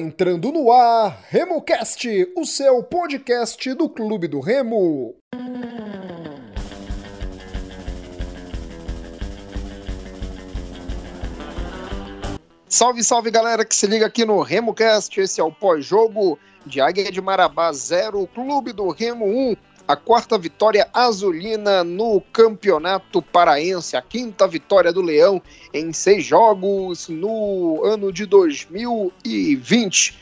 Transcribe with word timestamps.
Entrando 0.00 0.50
no 0.50 0.72
ar 0.72 1.26
RemoCast, 1.28 2.32
o 2.34 2.46
seu 2.46 2.82
podcast 2.82 3.74
do 3.74 3.86
Clube 3.86 4.26
do 4.26 4.40
Remo. 4.40 5.14
Salve, 12.66 13.04
salve 13.04 13.30
galera 13.30 13.62
que 13.62 13.76
se 13.76 13.86
liga 13.86 14.06
aqui 14.06 14.24
no 14.24 14.40
RemoCast. 14.40 15.20
Esse 15.20 15.38
é 15.38 15.44
o 15.44 15.52
pós-jogo 15.52 16.38
de 16.64 16.80
Águia 16.80 17.12
de 17.12 17.20
Marabá 17.20 17.70
0, 17.70 18.26
Clube 18.28 18.72
do 18.72 18.88
Remo 18.88 19.26
1 19.26 19.56
a 19.90 19.96
quarta 19.96 20.38
vitória 20.38 20.88
azulina 20.94 21.82
no 21.82 22.20
Campeonato 22.32 23.20
Paraense, 23.20 23.96
a 23.96 24.02
quinta 24.02 24.46
vitória 24.46 24.92
do 24.92 25.02
Leão 25.02 25.42
em 25.74 25.92
seis 25.92 26.24
jogos 26.24 27.08
no 27.08 27.84
ano 27.84 28.12
de 28.12 28.24
2020. 28.24 30.16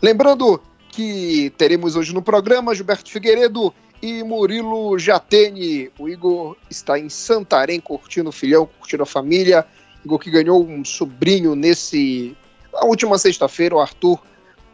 Lembrando 0.00 0.60
que 0.88 1.52
teremos 1.58 1.94
hoje 1.94 2.14
no 2.14 2.22
programa 2.22 2.74
Gilberto 2.74 3.10
Figueiredo 3.10 3.74
e 4.00 4.22
Murilo 4.22 4.98
Jatene. 4.98 5.90
O 5.98 6.08
Igor 6.08 6.56
está 6.70 6.98
em 6.98 7.10
Santarém 7.10 7.80
curtindo 7.80 8.30
o 8.30 8.32
filhão, 8.32 8.66
curtindo 8.78 9.02
a 9.02 9.06
família. 9.06 9.66
Igor 10.02 10.18
que 10.18 10.30
ganhou 10.30 10.64
um 10.64 10.82
sobrinho 10.84 11.54
nesse 11.54 12.34
na 12.72 12.84
última 12.86 13.18
sexta-feira, 13.18 13.74
o 13.74 13.80
Arthur, 13.80 14.18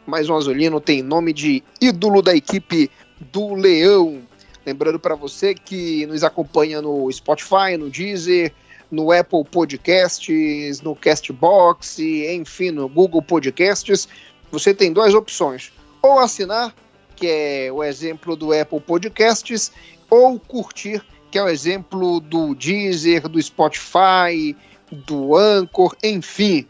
mais 0.07 0.29
um 0.29 0.37
azulino, 0.37 0.81
tem 0.81 1.03
nome 1.03 1.33
de 1.33 1.65
ídolo 1.81 2.23
da 2.23 2.35
equipe 2.35 2.89
do 3.21 3.55
Leão. 3.55 4.23
Lembrando 4.69 5.01
para 5.01 5.15
você 5.15 5.55
que 5.55 6.05
nos 6.05 6.23
acompanha 6.23 6.83
no 6.83 7.11
Spotify, 7.11 7.79
no 7.79 7.89
Deezer, 7.89 8.53
no 8.91 9.11
Apple 9.11 9.43
Podcasts, 9.43 10.83
no 10.83 10.95
Castbox, 10.95 11.99
enfim, 11.99 12.71
no 12.71 12.87
Google 12.87 13.23
Podcasts, 13.23 14.07
você 14.53 14.75
tem 14.75 14.93
duas 14.93 15.15
opções: 15.15 15.73
ou 16.03 16.19
assinar, 16.19 16.75
que 17.17 17.27
é 17.27 17.73
o 17.73 17.83
exemplo 17.83 18.37
do 18.37 18.53
Apple 18.53 18.79
Podcasts, 18.79 19.73
ou 20.11 20.39
curtir, 20.39 21.03
que 21.31 21.39
é 21.39 21.43
o 21.43 21.49
exemplo 21.49 22.21
do 22.21 22.55
Deezer, 22.55 23.27
do 23.27 23.41
Spotify, 23.41 24.55
do 24.93 25.35
Anchor, 25.35 25.97
enfim. 26.05 26.67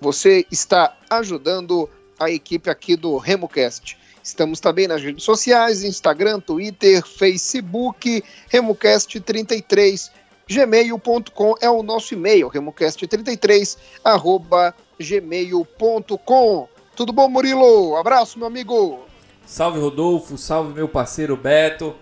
Você 0.00 0.44
está 0.50 0.96
ajudando 1.08 1.88
a 2.18 2.28
equipe 2.28 2.68
aqui 2.68 2.96
do 2.96 3.16
RemoCast. 3.18 3.96
Estamos 4.26 4.58
também 4.58 4.88
nas 4.88 5.00
redes 5.00 5.22
sociais, 5.22 5.84
Instagram, 5.84 6.40
Twitter, 6.40 7.00
Facebook, 7.06 8.24
RemoCast33, 8.52 10.10
gmail.com 10.48 11.54
é 11.60 11.70
o 11.70 11.80
nosso 11.80 12.12
e-mail, 12.12 12.50
remocast33, 12.50 13.78
arroba 14.02 14.74
gmail.com. 14.98 16.68
Tudo 16.96 17.12
bom, 17.12 17.28
Murilo? 17.28 17.94
Abraço, 17.94 18.36
meu 18.36 18.48
amigo. 18.48 19.06
Salve, 19.46 19.78
Rodolfo. 19.78 20.36
Salve, 20.36 20.74
meu 20.74 20.88
parceiro 20.88 21.36
Beto. 21.36 21.94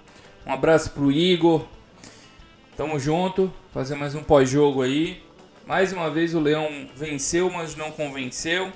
Um 0.46 0.52
abraço 0.54 0.92
pro 0.92 1.12
Igor. 1.12 1.66
Tamo 2.74 2.98
junto. 2.98 3.52
Fazer 3.70 3.96
mais 3.96 4.14
um 4.14 4.22
pós-jogo 4.22 4.80
aí. 4.80 5.22
Mais 5.66 5.92
uma 5.92 6.08
vez 6.08 6.34
o 6.34 6.40
Leão 6.40 6.88
venceu, 6.96 7.50
mas 7.50 7.76
não 7.76 7.90
convenceu. 7.90 8.72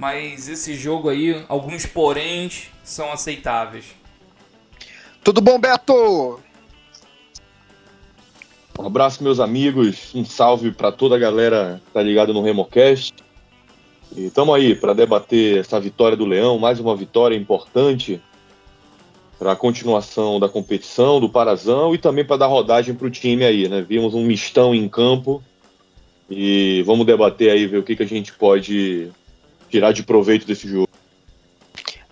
Mas 0.00 0.48
esse 0.48 0.76
jogo 0.76 1.10
aí, 1.10 1.44
alguns 1.46 1.84
poréns 1.84 2.68
são 2.82 3.12
aceitáveis. 3.12 3.84
Tudo 5.22 5.42
bom, 5.42 5.60
Beto? 5.60 6.40
Um 8.78 8.86
abraço, 8.86 9.22
meus 9.22 9.38
amigos. 9.38 10.10
Um 10.14 10.24
salve 10.24 10.72
para 10.72 10.90
toda 10.90 11.16
a 11.16 11.18
galera 11.18 11.82
que 11.84 11.92
tá 11.92 12.02
ligada 12.02 12.32
no 12.32 12.40
Remocast. 12.40 13.12
E 14.16 14.24
estamos 14.24 14.54
aí 14.54 14.74
para 14.74 14.94
debater 14.94 15.58
essa 15.58 15.78
vitória 15.78 16.16
do 16.16 16.24
Leão, 16.24 16.58
mais 16.58 16.80
uma 16.80 16.96
vitória 16.96 17.36
importante 17.36 18.22
para 19.38 19.52
a 19.52 19.56
continuação 19.56 20.40
da 20.40 20.48
competição, 20.48 21.20
do 21.20 21.28
Parazão 21.28 21.94
e 21.94 21.98
também 21.98 22.24
para 22.24 22.38
dar 22.38 22.46
rodagem 22.46 22.94
para 22.94 23.06
o 23.06 23.10
time 23.10 23.44
aí, 23.44 23.68
né? 23.68 23.84
Vimos 23.86 24.14
um 24.14 24.24
mistão 24.24 24.74
em 24.74 24.88
campo 24.88 25.42
e 26.30 26.82
vamos 26.86 27.04
debater 27.04 27.50
aí, 27.50 27.66
ver 27.66 27.76
o 27.76 27.82
que, 27.82 27.94
que 27.94 28.02
a 28.02 28.08
gente 28.08 28.32
pode 28.32 29.12
tirar 29.70 29.92
de 29.92 30.02
proveito 30.02 30.46
desse 30.46 30.68
jogo. 30.68 30.88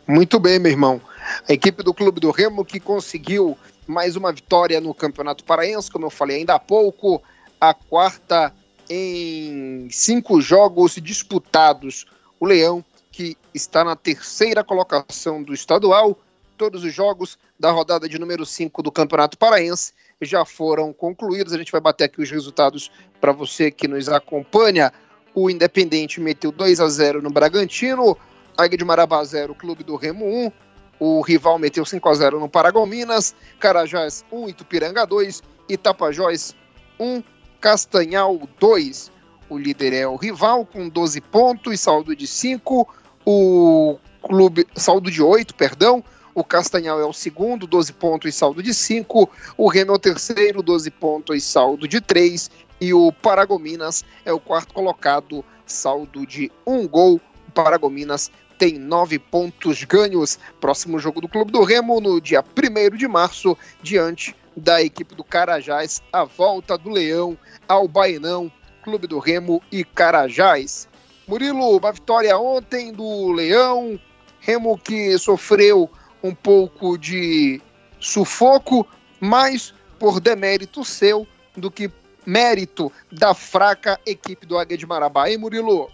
Muito 0.06 0.38
bem, 0.38 0.58
meu 0.58 0.72
irmão. 0.72 1.00
A 1.48 1.52
equipe 1.52 1.82
do 1.82 1.92
Clube 1.92 2.20
do 2.20 2.30
Remo 2.30 2.64
que 2.64 2.80
conseguiu 2.80 3.58
mais 3.86 4.16
uma 4.16 4.32
vitória 4.32 4.80
no 4.80 4.94
Campeonato 4.94 5.44
Paraense, 5.44 5.90
como 5.90 6.06
eu 6.06 6.10
falei 6.10 6.38
ainda 6.38 6.54
há 6.54 6.58
pouco, 6.58 7.22
a 7.60 7.74
quarta 7.74 8.54
em 8.88 9.88
cinco 9.90 10.40
jogos 10.40 10.94
disputados. 10.94 12.06
O 12.40 12.46
Leão, 12.46 12.84
que 13.10 13.36
está 13.52 13.84
na 13.84 13.96
terceira 13.96 14.62
colocação 14.62 15.42
do 15.42 15.52
estadual, 15.52 16.18
todos 16.56 16.84
os 16.84 16.94
jogos 16.94 17.38
da 17.58 17.70
rodada 17.70 18.08
de 18.08 18.18
número 18.18 18.46
5 18.46 18.82
do 18.82 18.92
Campeonato 18.92 19.36
Paraense 19.36 19.92
já 20.20 20.44
foram 20.44 20.92
concluídos. 20.92 21.52
A 21.52 21.58
gente 21.58 21.72
vai 21.72 21.80
bater 21.80 22.04
aqui 22.04 22.20
os 22.20 22.30
resultados 22.30 22.90
para 23.20 23.32
você 23.32 23.70
que 23.70 23.88
nos 23.88 24.08
acompanha. 24.08 24.92
O 25.34 25.50
Independente 25.50 26.20
meteu 26.20 26.50
2 26.50 26.80
a 26.80 26.88
0 26.88 27.22
no 27.22 27.30
Bragantino. 27.30 28.16
Águia 28.56 28.78
de 28.78 28.84
Marabá 28.84 29.22
0, 29.22 29.54
Clube 29.54 29.84
do 29.84 29.96
Remo 29.96 30.24
1. 30.26 30.52
O 31.00 31.20
rival 31.20 31.58
meteu 31.58 31.84
5 31.84 32.08
a 32.08 32.14
0 32.14 32.40
no 32.40 32.48
Paragominas. 32.48 33.34
Carajás 33.60 34.24
1, 34.32 34.48
Itupiranga 34.48 35.06
2. 35.06 35.42
Itapajós 35.68 36.56
1, 36.98 37.22
Castanhal 37.60 38.40
2. 38.58 39.12
O 39.48 39.56
líder 39.56 39.92
é 39.92 40.06
o 40.06 40.16
rival 40.16 40.66
com 40.66 40.88
12 40.88 41.20
pontos, 41.20 41.80
saldo 41.80 42.16
de 42.16 42.26
5. 42.26 42.88
O 43.24 43.98
clube, 44.22 44.66
saldo 44.74 45.10
de 45.10 45.22
8, 45.22 45.54
perdão. 45.54 46.02
O 46.38 46.44
Castanhal 46.44 47.00
é 47.00 47.04
o 47.04 47.12
segundo, 47.12 47.66
12 47.66 47.92
pontos 47.94 48.32
e 48.32 48.32
saldo 48.32 48.62
de 48.62 48.72
5. 48.72 49.28
O 49.56 49.68
Remo 49.68 49.90
é 49.90 49.94
o 49.96 49.98
terceiro, 49.98 50.62
12 50.62 50.88
pontos 50.88 51.36
e 51.36 51.40
saldo 51.40 51.88
de 51.88 52.00
3 52.00 52.48
e 52.80 52.94
o 52.94 53.10
Paragominas 53.10 54.04
é 54.24 54.32
o 54.32 54.38
quarto 54.38 54.72
colocado, 54.72 55.44
saldo 55.66 56.24
de 56.24 56.48
um 56.64 56.86
gol. 56.86 57.20
O 57.48 57.50
Paragominas 57.50 58.30
tem 58.56 58.78
nove 58.78 59.18
pontos 59.18 59.82
ganhos. 59.82 60.38
Próximo 60.60 61.00
jogo 61.00 61.20
do 61.20 61.26
Clube 61.26 61.50
do 61.50 61.64
Remo 61.64 62.00
no 62.00 62.20
dia 62.20 62.40
1 62.40 62.96
de 62.96 63.08
março, 63.08 63.58
diante 63.82 64.32
da 64.56 64.80
equipe 64.80 65.16
do 65.16 65.24
Carajás, 65.24 66.00
a 66.12 66.22
volta 66.22 66.78
do 66.78 66.88
Leão 66.88 67.36
ao 67.66 67.88
Baenão, 67.88 68.48
Clube 68.84 69.08
do 69.08 69.18
Remo 69.18 69.60
e 69.72 69.82
Carajás. 69.82 70.86
Murilo, 71.26 71.76
uma 71.76 71.90
vitória 71.90 72.38
ontem 72.38 72.92
do 72.92 73.32
Leão, 73.32 73.98
Remo 74.38 74.78
que 74.78 75.18
sofreu 75.18 75.90
um 76.22 76.34
pouco 76.34 76.96
de 76.96 77.60
sufoco, 78.00 78.86
mais 79.20 79.74
por 79.98 80.20
demérito 80.20 80.84
seu 80.84 81.26
do 81.56 81.70
que 81.70 81.90
mérito 82.24 82.92
da 83.10 83.34
fraca 83.34 83.98
equipe 84.06 84.46
do 84.46 84.58
Águia 84.58 84.76
de 84.76 84.86
Marabá, 84.86 85.28
hein, 85.28 85.38
Murilo? 85.38 85.90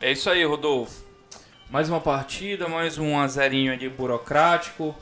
É 0.00 0.12
isso 0.12 0.30
aí, 0.30 0.44
Rodolfo. 0.44 1.04
Mais 1.70 1.88
uma 1.88 2.00
partida, 2.00 2.68
mais 2.68 2.98
um 2.98 3.18
azerinho 3.18 3.72
ali 3.72 3.88
burocrático. 3.88 4.94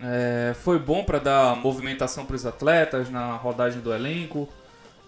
É, 0.00 0.54
foi 0.54 0.78
bom 0.78 1.04
para 1.04 1.18
dar 1.18 1.56
movimentação 1.56 2.26
para 2.26 2.34
os 2.34 2.44
atletas 2.44 3.08
na 3.08 3.36
rodagem 3.36 3.80
do 3.80 3.94
elenco, 3.94 4.48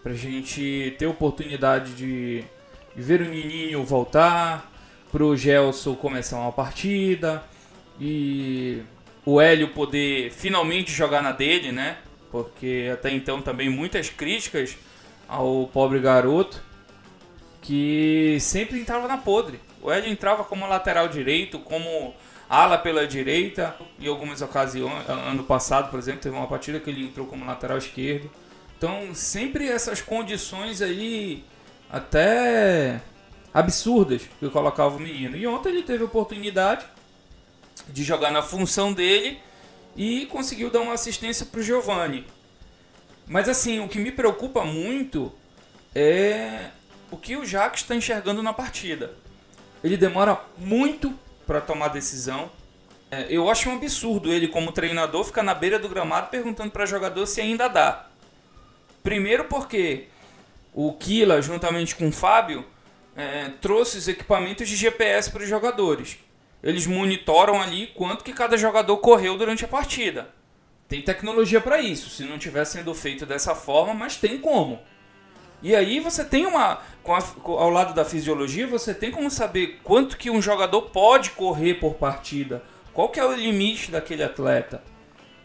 para 0.02 0.12
a 0.12 0.16
gente 0.16 0.94
ter 0.98 1.06
oportunidade 1.06 1.94
de, 1.94 2.44
de 2.94 3.02
ver 3.02 3.20
o 3.22 3.24
Nininho 3.24 3.82
voltar, 3.82 4.70
para 5.10 5.24
o 5.24 5.36
Gelson 5.36 5.94
começar 5.94 6.38
uma 6.38 6.52
partida 6.52 7.42
e 8.00 8.82
o 9.24 9.40
Hélio 9.40 9.68
poder 9.68 10.30
finalmente 10.30 10.92
jogar 10.92 11.22
na 11.22 11.32
dele, 11.32 11.72
né? 11.72 11.98
porque 12.34 12.90
até 12.92 13.12
então 13.12 13.40
também 13.40 13.70
muitas 13.70 14.10
críticas 14.10 14.76
ao 15.28 15.68
pobre 15.72 16.00
garoto 16.00 16.60
que 17.62 18.38
sempre 18.40 18.80
entrava 18.80 19.06
na 19.06 19.16
podre. 19.16 19.60
O 19.80 19.88
Hélio 19.88 20.10
entrava 20.10 20.42
como 20.42 20.66
lateral 20.66 21.06
direito, 21.06 21.60
como 21.60 22.12
ala 22.50 22.76
pela 22.76 23.06
direita, 23.06 23.76
em 24.00 24.08
algumas 24.08 24.42
ocasiões, 24.42 25.08
ano 25.08 25.44
passado, 25.44 25.92
por 25.92 25.98
exemplo, 26.00 26.22
teve 26.22 26.34
uma 26.34 26.48
partida 26.48 26.80
que 26.80 26.90
ele 26.90 27.04
entrou 27.04 27.24
como 27.24 27.46
lateral 27.46 27.78
esquerdo. 27.78 28.28
Então, 28.76 29.14
sempre 29.14 29.68
essas 29.68 30.02
condições 30.02 30.82
aí 30.82 31.44
até 31.88 33.00
absurdas 33.54 34.22
que 34.40 34.50
colocava 34.50 34.96
o 34.96 35.00
menino. 35.00 35.36
E 35.36 35.46
ontem 35.46 35.68
ele 35.68 35.84
teve 35.84 36.02
oportunidade 36.02 36.84
de 37.88 38.04
jogar 38.04 38.30
na 38.30 38.42
função 38.42 38.92
dele 38.92 39.40
e 39.96 40.26
conseguiu 40.26 40.70
dar 40.70 40.80
uma 40.80 40.94
assistência 40.94 41.46
para 41.46 41.60
o 41.60 41.62
Giovani. 41.62 42.26
Mas 43.26 43.48
assim, 43.48 43.80
o 43.80 43.88
que 43.88 43.98
me 43.98 44.12
preocupa 44.12 44.64
muito 44.64 45.32
é 45.94 46.70
o 47.10 47.16
que 47.16 47.36
o 47.36 47.44
Jacques 47.44 47.82
está 47.82 47.94
enxergando 47.94 48.42
na 48.42 48.52
partida. 48.52 49.14
Ele 49.82 49.96
demora 49.96 50.40
muito 50.58 51.12
para 51.46 51.60
tomar 51.60 51.88
decisão. 51.88 52.50
É, 53.10 53.26
eu 53.28 53.48
acho 53.48 53.68
um 53.70 53.74
absurdo 53.74 54.32
ele, 54.32 54.48
como 54.48 54.72
treinador, 54.72 55.24
ficar 55.24 55.42
na 55.42 55.54
beira 55.54 55.78
do 55.78 55.88
gramado 55.88 56.28
perguntando 56.28 56.70
para 56.70 56.86
jogador 56.86 57.26
se 57.26 57.40
ainda 57.40 57.68
dá. 57.68 58.06
Primeiro 59.02 59.44
porque 59.44 60.08
o 60.72 60.92
Kila, 60.94 61.40
juntamente 61.40 61.94
com 61.94 62.08
o 62.08 62.12
Fábio, 62.12 62.64
é, 63.14 63.50
trouxe 63.60 63.98
os 63.98 64.08
equipamentos 64.08 64.68
de 64.68 64.74
GPS 64.74 65.30
para 65.30 65.42
os 65.42 65.48
jogadores. 65.48 66.18
Eles 66.64 66.86
monitoram 66.86 67.60
ali 67.60 67.88
quanto 67.88 68.24
que 68.24 68.32
cada 68.32 68.56
jogador 68.56 68.96
correu 68.96 69.36
durante 69.36 69.66
a 69.66 69.68
partida. 69.68 70.30
Tem 70.88 71.02
tecnologia 71.02 71.60
para 71.60 71.78
isso, 71.78 72.08
se 72.08 72.24
não 72.24 72.36
estiver 72.36 72.64
sendo 72.64 72.94
feito 72.94 73.26
dessa 73.26 73.54
forma, 73.54 73.92
mas 73.92 74.16
tem 74.16 74.38
como. 74.38 74.80
E 75.62 75.76
aí 75.76 76.00
você 76.00 76.24
tem 76.24 76.46
uma. 76.46 76.80
A, 77.06 77.22
ao 77.44 77.68
lado 77.68 77.92
da 77.92 78.04
fisiologia, 78.04 78.66
você 78.66 78.94
tem 78.94 79.10
como 79.10 79.30
saber 79.30 79.80
quanto 79.84 80.16
que 80.16 80.30
um 80.30 80.40
jogador 80.40 80.82
pode 80.82 81.30
correr 81.30 81.74
por 81.74 81.94
partida. 81.94 82.62
Qual 82.94 83.10
que 83.10 83.20
é 83.20 83.24
o 83.24 83.34
limite 83.34 83.90
daquele 83.90 84.22
atleta. 84.22 84.82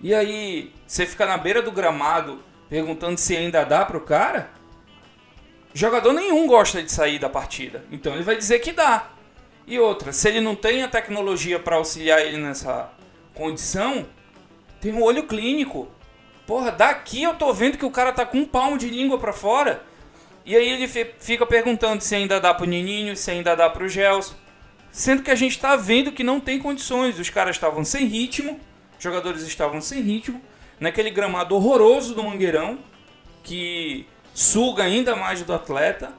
E 0.02 0.14
aí, 0.14 0.72
você 0.88 1.06
fica 1.06 1.26
na 1.26 1.38
beira 1.38 1.62
do 1.62 1.72
gramado 1.72 2.42
perguntando 2.70 3.18
se 3.18 3.36
ainda 3.36 3.66
dá 3.66 3.84
pro 3.84 4.02
cara. 4.02 4.52
Jogador 5.74 6.14
nenhum 6.14 6.48
gosta 6.48 6.82
de 6.82 6.92
sair 6.92 7.20
da 7.20 7.30
partida. 7.30 7.84
Então 7.92 8.14
ele 8.14 8.24
vai 8.24 8.38
dizer 8.38 8.60
que 8.60 8.72
dá. 8.72 9.19
E 9.70 9.78
outra, 9.78 10.12
se 10.12 10.28
ele 10.28 10.42
não 10.42 10.56
tem 10.56 10.82
a 10.82 10.88
tecnologia 10.88 11.60
para 11.60 11.76
auxiliar 11.76 12.20
ele 12.22 12.38
nessa 12.38 12.90
condição, 13.36 14.04
tem 14.82 14.92
um 14.92 15.04
olho 15.04 15.28
clínico. 15.28 15.88
Porra, 16.48 16.72
daqui 16.72 17.22
eu 17.22 17.36
tô 17.36 17.54
vendo 17.54 17.78
que 17.78 17.86
o 17.86 17.92
cara 17.92 18.12
tá 18.12 18.26
com 18.26 18.40
um 18.40 18.46
palmo 18.48 18.80
de 18.80 18.90
língua 18.90 19.20
para 19.20 19.32
fora. 19.32 19.84
E 20.44 20.56
aí 20.56 20.68
ele 20.68 20.88
fica 20.88 21.46
perguntando 21.46 22.02
se 22.02 22.16
ainda 22.16 22.42
dá 22.42 22.52
pro 22.52 22.66
Nininho, 22.66 23.16
se 23.16 23.30
ainda 23.30 23.56
dá 23.56 23.70
pro 23.70 23.88
Gelson. 23.88 24.34
Sendo 24.92 25.22
que 25.22 25.30
a 25.30 25.36
gente 25.36 25.60
tá 25.60 25.76
vendo 25.76 26.12
que 26.12 26.24
não 26.24 26.40
tem 26.40 26.58
condições. 26.58 27.20
Os 27.20 27.30
caras 27.30 27.56
estavam 27.56 27.86
sem 27.86 28.08
ritmo, 28.08 28.60
os 28.98 29.04
jogadores 29.04 29.44
estavam 29.44 29.80
sem 29.82 30.02
ritmo, 30.02 30.42
naquele 30.80 31.12
gramado 31.12 31.54
horroroso 31.56 32.16
do 32.16 32.24
Mangueirão, 32.24 32.80
que 33.44 34.08
suga 34.34 34.82
ainda 34.82 35.16
mais 35.16 35.44
do 35.44 35.54
atleta. 35.54 36.12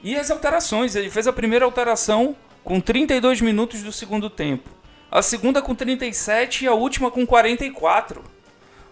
E 0.00 0.14
as 0.14 0.30
alterações, 0.30 0.94
ele 0.94 1.10
fez 1.10 1.26
a 1.26 1.32
primeira 1.32 1.64
alteração 1.64 2.36
com 2.64 2.80
32 2.80 3.40
minutos 3.40 3.82
do 3.82 3.92
segundo 3.92 4.30
tempo, 4.30 4.70
a 5.10 5.20
segunda 5.20 5.60
com 5.60 5.74
37 5.74 6.64
e 6.64 6.68
a 6.68 6.72
última 6.72 7.10
com 7.10 7.26
44. 7.26 8.22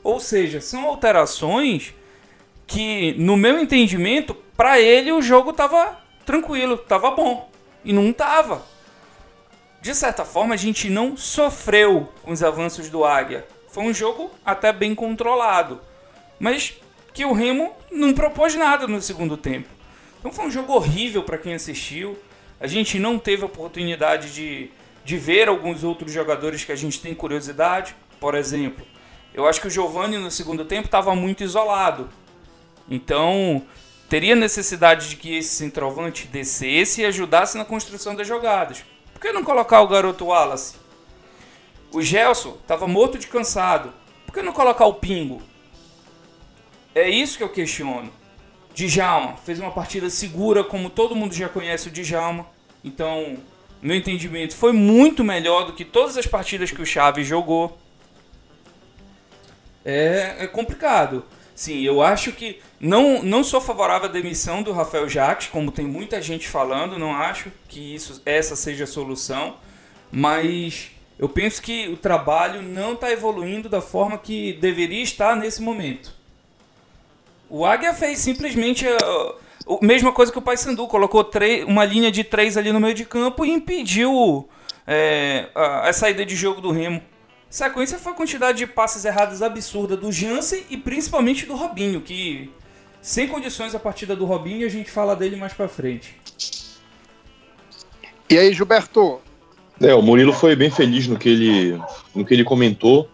Ou 0.03 0.21
seja, 0.21 0.61
são 0.61 0.85
alterações 0.87 1.95
que, 2.67 3.15
no 3.19 3.37
meu 3.37 3.59
entendimento, 3.59 4.35
para 4.57 4.81
ele 4.81 5.13
o 5.13 5.23
jogo 5.23 5.53
tava 5.53 5.99
tranquilo, 6.25 6.77
tava 6.77 7.11
bom. 7.11 7.51
E 7.85 7.93
não 7.93 8.13
tava. 8.13 8.65
De 9.81 9.95
certa 9.95 10.25
forma, 10.25 10.55
a 10.55 10.59
gente 10.59 10.91
não 10.91 11.17
sofreu 11.17 12.13
com 12.23 12.33
os 12.33 12.43
avanços 12.43 12.89
do 12.89 13.05
Águia. 13.05 13.47
Foi 13.69 13.85
um 13.85 13.95
jogo 13.95 14.31
até 14.45 14.73
bem 14.73 14.95
controlado. 14.95 15.81
Mas 16.39 16.75
que 17.13 17.25
o 17.25 17.33
Remo 17.33 17.73
não 17.91 18.13
propôs 18.13 18.55
nada 18.55 18.87
no 18.87 19.01
segundo 19.01 19.37
tempo. 19.37 19.69
Então 20.19 20.31
foi 20.31 20.47
um 20.47 20.51
jogo 20.51 20.75
horrível 20.75 21.23
para 21.23 21.39
quem 21.39 21.55
assistiu. 21.55 22.19
A 22.61 22.67
gente 22.67 22.99
não 22.99 23.19
teve 23.19 23.43
a 23.43 23.47
oportunidade 23.47 24.35
de, 24.35 24.71
de 25.03 25.17
ver 25.17 25.49
alguns 25.49 25.83
outros 25.83 26.13
jogadores 26.13 26.63
que 26.63 26.71
a 26.71 26.77
gente 26.77 27.01
tem 27.01 27.15
curiosidade. 27.15 27.97
Por 28.21 28.35
exemplo, 28.35 28.87
eu 29.33 29.49
acho 29.49 29.63
que 29.63 29.67
o 29.67 29.71
Giovani 29.71 30.19
no 30.19 30.31
segundo 30.31 30.65
tempo 30.67 30.85
estava 30.85 31.15
muito 31.15 31.43
isolado. 31.43 32.11
Então, 32.89 33.65
teria 34.11 34.37
necessidade 34.37 35.09
de 35.09 35.17
que 35.17 35.37
esse 35.37 35.55
centroavante 35.55 36.27
descesse 36.27 37.01
e 37.01 37.07
ajudasse 37.07 37.57
na 37.57 37.65
construção 37.65 38.15
das 38.15 38.29
jogadas. 38.29 38.85
Por 39.15 39.23
que 39.23 39.33
não 39.33 39.43
colocar 39.43 39.81
o 39.81 39.89
garoto 39.89 40.27
Wallace? 40.27 40.77
O 41.93 42.03
Gelson 42.03 42.59
estava 42.61 42.87
morto 42.87 43.19
de 43.19 43.27
cansado. 43.27 43.93
Por 44.27 44.35
que 44.35 44.43
não 44.43 44.53
colocar 44.53 44.85
o 44.85 44.95
Pingo? 44.95 45.41
É 46.95 47.09
isso 47.09 47.39
que 47.39 47.45
eu 47.45 47.49
questiono. 47.49 48.13
Djalma 48.75 49.37
fez 49.39 49.59
uma 49.59 49.71
partida 49.71 50.09
segura, 50.09 50.65
como 50.65 50.91
todo 50.91 51.17
mundo 51.17 51.35
já 51.35 51.49
conhece 51.49 51.89
o 51.89 51.91
Djalma. 51.91 52.47
Então, 52.85 53.37
meu 53.83 53.97
entendimento 53.97 54.57
foi 54.57 54.73
muito 54.73 55.25
melhor 55.25 55.67
do 55.67 55.73
que 55.73 55.85
todas 55.85 56.17
as 56.17 56.27
partidas 56.27 56.71
que 56.71 56.83
o 56.83 56.87
Chaves 56.87 57.27
jogou. 57.27 57.79
É, 59.85 60.37
é 60.41 60.47
complicado. 60.47 61.25
Sim, 61.55 61.83
eu 61.83 62.01
acho 62.01 62.33
que 62.33 62.59
não, 62.81 63.23
não 63.23 63.45
sou 63.45 63.61
favorável 63.61 64.09
à 64.09 64.13
demissão 64.13 64.63
do 64.63 64.73
Rafael 64.73 65.09
Jacques, 65.09 65.49
como 65.49 65.71
tem 65.71 65.87
muita 65.87 66.23
gente 66.23 66.49
falando, 66.49 66.99
não 66.99 67.15
acho 67.15 67.53
que 67.69 67.95
isso 67.95 68.23
essa 68.25 68.57
seja 68.57 68.85
a 68.85 68.87
solução, 68.87 69.57
mas 70.11 70.91
eu 71.19 71.29
penso 71.29 71.61
que 71.61 71.87
o 71.89 71.99
trabalho 71.99 72.63
não 72.63 72.95
está 72.95 73.11
evoluindo 73.11 73.69
da 73.69 73.83
forma 73.83 74.17
que 74.17 74.55
deveria 74.55 75.03
estar 75.03 75.37
nesse 75.37 75.61
momento. 75.61 76.15
O 77.51 77.67
Águia 77.67 77.93
fez 77.93 78.21
simplesmente 78.21 78.87
a, 78.87 78.97
a 78.97 79.85
mesma 79.85 80.13
coisa 80.13 80.31
que 80.31 80.39
o 80.39 80.43
Paysandu, 80.43 80.87
colocou 80.87 81.29
uma 81.67 81.85
linha 81.85 82.11
de 82.11 82.23
três 82.23 82.57
ali 82.57 82.73
no 82.73 82.79
meio 82.79 82.95
de 82.95 83.05
campo 83.05 83.45
e 83.45 83.51
impediu 83.51 84.49
é, 84.87 85.49
a, 85.53 85.89
a 85.89 85.93
saída 85.93 86.25
de 86.25 86.37
jogo 86.37 86.61
do 86.61 86.71
Remo. 86.71 87.03
Sequência 87.51 87.99
foi 87.99 88.13
a 88.13 88.15
quantidade 88.15 88.59
de 88.59 88.67
passes 88.69 89.05
errados 89.05 89.43
absurda 89.43 89.97
do 89.97 90.13
Jansen 90.13 90.63
e 90.71 90.77
principalmente 90.77 91.45
do 91.45 91.57
Robinho, 91.57 92.01
que 92.01 92.49
sem 93.03 93.27
condições 93.27 93.75
a 93.75 93.81
partida 93.81 94.15
do 94.15 94.25
Robinho, 94.25 94.65
a 94.65 94.71
gente 94.71 94.89
fala 94.89 95.17
dele 95.17 95.35
mais 95.35 95.53
para 95.53 95.67
frente. 95.67 96.17
E 98.31 98.39
aí, 98.39 98.53
Gilberto? 98.53 99.21
É, 99.81 99.93
o 99.93 100.01
Murilo 100.01 100.33
foi 100.33 100.55
bem 100.55 100.71
feliz 100.71 101.09
no 101.09 101.19
que 101.19 101.29
ele, 101.29 101.83
no 102.15 102.25
que 102.25 102.33
ele 102.33 102.45
comentou. 102.45 103.09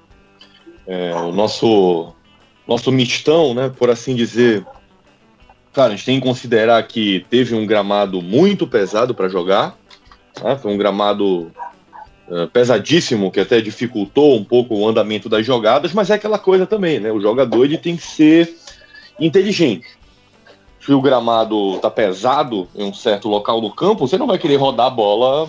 É, 0.86 1.14
o 1.14 1.32
nosso, 1.32 2.12
nosso 2.66 2.90
mistão, 2.90 3.54
né, 3.54 3.70
por 3.76 3.90
assim 3.90 4.14
dizer. 4.14 4.64
Cara, 5.72 5.88
a 5.88 5.96
gente 5.96 6.06
tem 6.06 6.18
que 6.18 6.26
considerar 6.26 6.82
que 6.84 7.26
teve 7.28 7.54
um 7.54 7.66
gramado 7.66 8.22
muito 8.22 8.66
pesado 8.66 9.14
para 9.14 9.28
jogar. 9.28 9.76
Né, 10.42 10.56
foi 10.56 10.72
um 10.72 10.76
gramado 10.76 11.52
uh, 12.28 12.48
pesadíssimo, 12.52 13.30
que 13.30 13.40
até 13.40 13.60
dificultou 13.60 14.36
um 14.36 14.44
pouco 14.44 14.74
o 14.74 14.88
andamento 14.88 15.28
das 15.28 15.44
jogadas, 15.44 15.92
mas 15.92 16.10
é 16.10 16.14
aquela 16.14 16.38
coisa 16.38 16.66
também, 16.66 16.98
né? 16.98 17.12
O 17.12 17.20
jogador 17.20 17.64
ele 17.64 17.78
tem 17.78 17.96
que 17.96 18.02
ser 18.02 18.56
inteligente. 19.20 19.86
Se 20.80 20.92
o 20.92 21.00
gramado 21.00 21.78
tá 21.78 21.90
pesado 21.90 22.68
em 22.74 22.84
um 22.84 22.94
certo 22.94 23.28
local 23.28 23.60
do 23.60 23.70
campo, 23.70 24.06
você 24.06 24.16
não 24.16 24.26
vai 24.26 24.38
querer 24.38 24.56
rodar 24.56 24.86
a 24.86 24.90
bola 24.90 25.48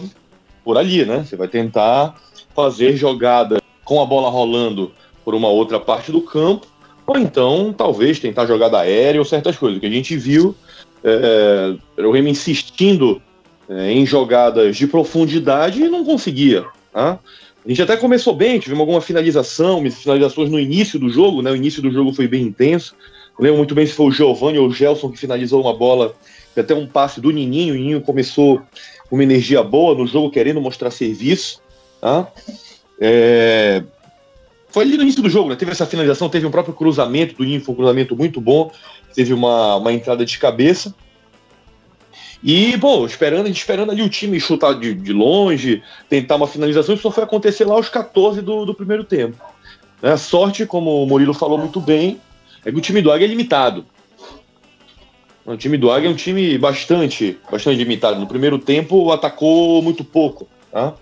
por 0.63 0.77
ali, 0.77 1.05
né? 1.05 1.23
Você 1.23 1.35
vai 1.35 1.47
tentar 1.47 2.15
fazer 2.55 2.95
jogada 2.95 3.61
com 3.85 4.01
a 4.01 4.05
bola 4.05 4.29
rolando 4.29 4.91
por 5.23 5.35
uma 5.35 5.47
outra 5.47 5.79
parte 5.79 6.11
do 6.11 6.21
campo, 6.21 6.65
ou 7.07 7.17
então 7.17 7.73
talvez 7.75 8.19
tentar 8.19 8.45
jogada 8.45 8.79
aérea 8.79 9.19
ou 9.19 9.25
certas 9.25 9.55
coisas. 9.55 9.77
O 9.77 9.81
que 9.81 9.87
a 9.87 9.91
gente 9.91 10.15
viu 10.17 10.53
é, 11.03 11.75
o 12.03 12.11
Remy 12.11 12.31
insistindo 12.31 13.21
é, 13.69 13.91
em 13.91 14.05
jogadas 14.05 14.75
de 14.75 14.85
profundidade 14.85 15.81
e 15.81 15.87
não 15.87 16.03
conseguia. 16.03 16.65
Tá? 16.91 17.17
A 17.65 17.69
gente 17.69 17.81
até 17.81 17.97
começou 17.97 18.33
bem, 18.33 18.59
tivemos 18.59 18.81
alguma 18.81 19.01
finalização, 19.01 19.83
finalizações 19.89 20.49
no 20.49 20.59
início 20.59 20.99
do 20.99 21.09
jogo, 21.09 21.41
né? 21.41 21.51
O 21.51 21.55
início 21.55 21.81
do 21.81 21.91
jogo 21.91 22.13
foi 22.13 22.27
bem 22.27 22.43
intenso. 22.43 22.95
Eu 23.37 23.43
lembro 23.43 23.57
muito 23.57 23.75
bem 23.75 23.85
se 23.85 23.93
foi 23.93 24.07
o 24.07 24.11
Giovanni 24.11 24.57
ou 24.57 24.67
o 24.67 24.73
Gelson 24.73 25.11
que 25.11 25.19
finalizou 25.19 25.61
uma 25.61 25.73
bola, 25.73 26.15
até 26.55 26.73
um 26.73 26.87
passe 26.87 27.19
do 27.19 27.29
Nininho. 27.29 27.73
O 27.73 27.77
Nininho 27.77 28.01
começou 28.01 28.61
com 29.09 29.15
uma 29.15 29.23
energia 29.23 29.61
boa 29.63 29.93
no 29.93 30.07
jogo, 30.07 30.31
querendo 30.31 30.61
mostrar 30.61 30.91
serviço. 30.91 31.61
Tá? 31.99 32.27
É... 32.99 33.83
Foi 34.69 34.83
ali 34.83 34.97
no 34.97 35.03
início 35.03 35.21
do 35.21 35.29
jogo, 35.29 35.49
né? 35.49 35.55
Teve 35.55 35.71
essa 35.71 35.85
finalização, 35.85 36.29
teve 36.29 36.45
um 36.45 36.51
próprio 36.51 36.73
cruzamento 36.73 37.35
do 37.35 37.59
foi 37.61 37.73
um 37.73 37.77
cruzamento 37.77 38.15
muito 38.15 38.41
bom. 38.41 38.71
Teve 39.13 39.33
uma, 39.33 39.77
uma 39.77 39.93
entrada 39.93 40.25
de 40.25 40.37
cabeça. 40.37 40.93
E, 42.43 42.77
bom, 42.77 43.05
esperando, 43.05 43.47
esperando 43.49 43.91
ali 43.91 44.01
o 44.01 44.09
time 44.09 44.39
chutar 44.39 44.73
de, 44.73 44.93
de 44.93 45.11
longe, 45.11 45.81
tentar 46.07 46.35
uma 46.35 46.47
finalização, 46.47 46.93
isso 46.93 47.01
só 47.01 47.11
foi 47.11 47.23
acontecer 47.23 47.65
lá 47.65 47.73
aos 47.73 47.89
14 47.89 48.41
do, 48.41 48.65
do 48.65 48.75
primeiro 48.75 49.03
tempo. 49.03 49.37
Né? 50.01 50.11
A 50.11 50.17
sorte, 50.17 50.65
como 50.65 51.03
o 51.03 51.07
Murilo 51.07 51.33
falou 51.33 51.57
muito 51.57 51.81
bem, 51.81 52.21
é 52.63 52.71
que 52.71 52.77
o 52.77 52.81
time 52.81 53.01
do 53.01 53.11
Águia 53.11 53.25
é 53.25 53.29
limitado. 53.29 53.85
O 55.45 55.55
time 55.55 55.77
do 55.77 55.89
Águia 55.89 56.09
é 56.09 56.11
um 56.11 56.15
time 56.15 56.57
bastante, 56.57 57.39
bastante 57.49 57.77
limitado. 57.77 58.19
No 58.19 58.27
primeiro 58.27 58.59
tempo 58.59 59.11
atacou 59.11 59.81
muito 59.81 60.03
pouco. 60.03 60.47
Tá? 60.71 60.93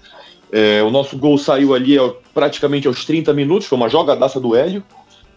É, 0.57 0.81
o 0.81 0.89
nosso 0.89 1.17
gol 1.17 1.37
saiu 1.37 1.73
ali 1.73 1.97
praticamente 2.33 2.87
aos 2.87 3.03
30 3.03 3.33
minutos, 3.33 3.67
foi 3.67 3.75
uma 3.75 3.89
jogadaça 3.89 4.39
do 4.39 4.55
Hélio 4.55 4.81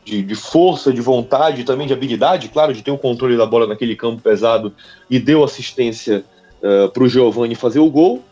de, 0.05 0.23
de, 0.23 0.35
força, 0.37 0.93
de 0.93 1.01
vontade, 1.01 1.65
também 1.65 1.89
de 1.89 1.93
habilidade, 1.93 2.49
claro, 2.49 2.73
de 2.73 2.83
ter 2.83 2.93
o 2.93 2.97
controle 2.97 3.37
da 3.37 3.45
bola 3.45 3.67
naquele 3.67 3.97
campo 3.97 4.23
pesado 4.23 4.73
e 5.11 5.19
deu 5.19 5.43
assistência 5.43 6.25
uh, 6.63 6.85
eh, 6.85 6.89
para 6.89 7.03
o 7.03 7.09
Giovanni 7.09 7.57
fazer 7.57 7.81
o 7.81 7.91
gol. 7.91 8.23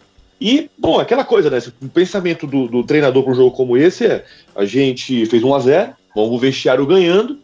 E, 0.40 0.70
bom, 0.78 1.00
aquela 1.00 1.24
coisa, 1.24 1.50
né? 1.50 1.58
O 1.82 1.88
pensamento 1.88 2.46
do, 2.46 2.68
do 2.68 2.84
treinador 2.84 3.24
para 3.24 3.32
um 3.32 3.34
jogo 3.34 3.50
como 3.50 3.76
esse 3.76 4.06
é: 4.06 4.24
a 4.54 4.64
gente 4.64 5.26
fez 5.26 5.42
1 5.42 5.54
a 5.54 5.58
0 5.58 5.92
vamos 6.14 6.30
o 6.30 6.38
vestiário 6.38 6.86
ganhando, 6.86 7.36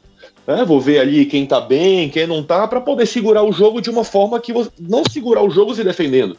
né? 0.47 0.65
vou 0.65 0.81
ver 0.81 1.01
ali 1.01 1.27
quem 1.27 1.47
tá 1.47 1.61
bem, 1.61 2.09
quem 2.09 2.29
não 2.29 2.45
tá, 2.45 2.69
para 2.69 2.81
poder 2.81 3.07
segurar 3.07 3.43
o 3.43 3.53
jogo 3.53 3.83
de 3.83 3.91
uma 3.91 4.05
forma 4.05 4.39
que 4.39 4.53
você, 4.53 4.71
não 4.79 5.03
segurar 5.05 5.43
o 5.43 5.51
jogo 5.51 5.75
se 5.75 5.83
defendendo, 5.83 6.39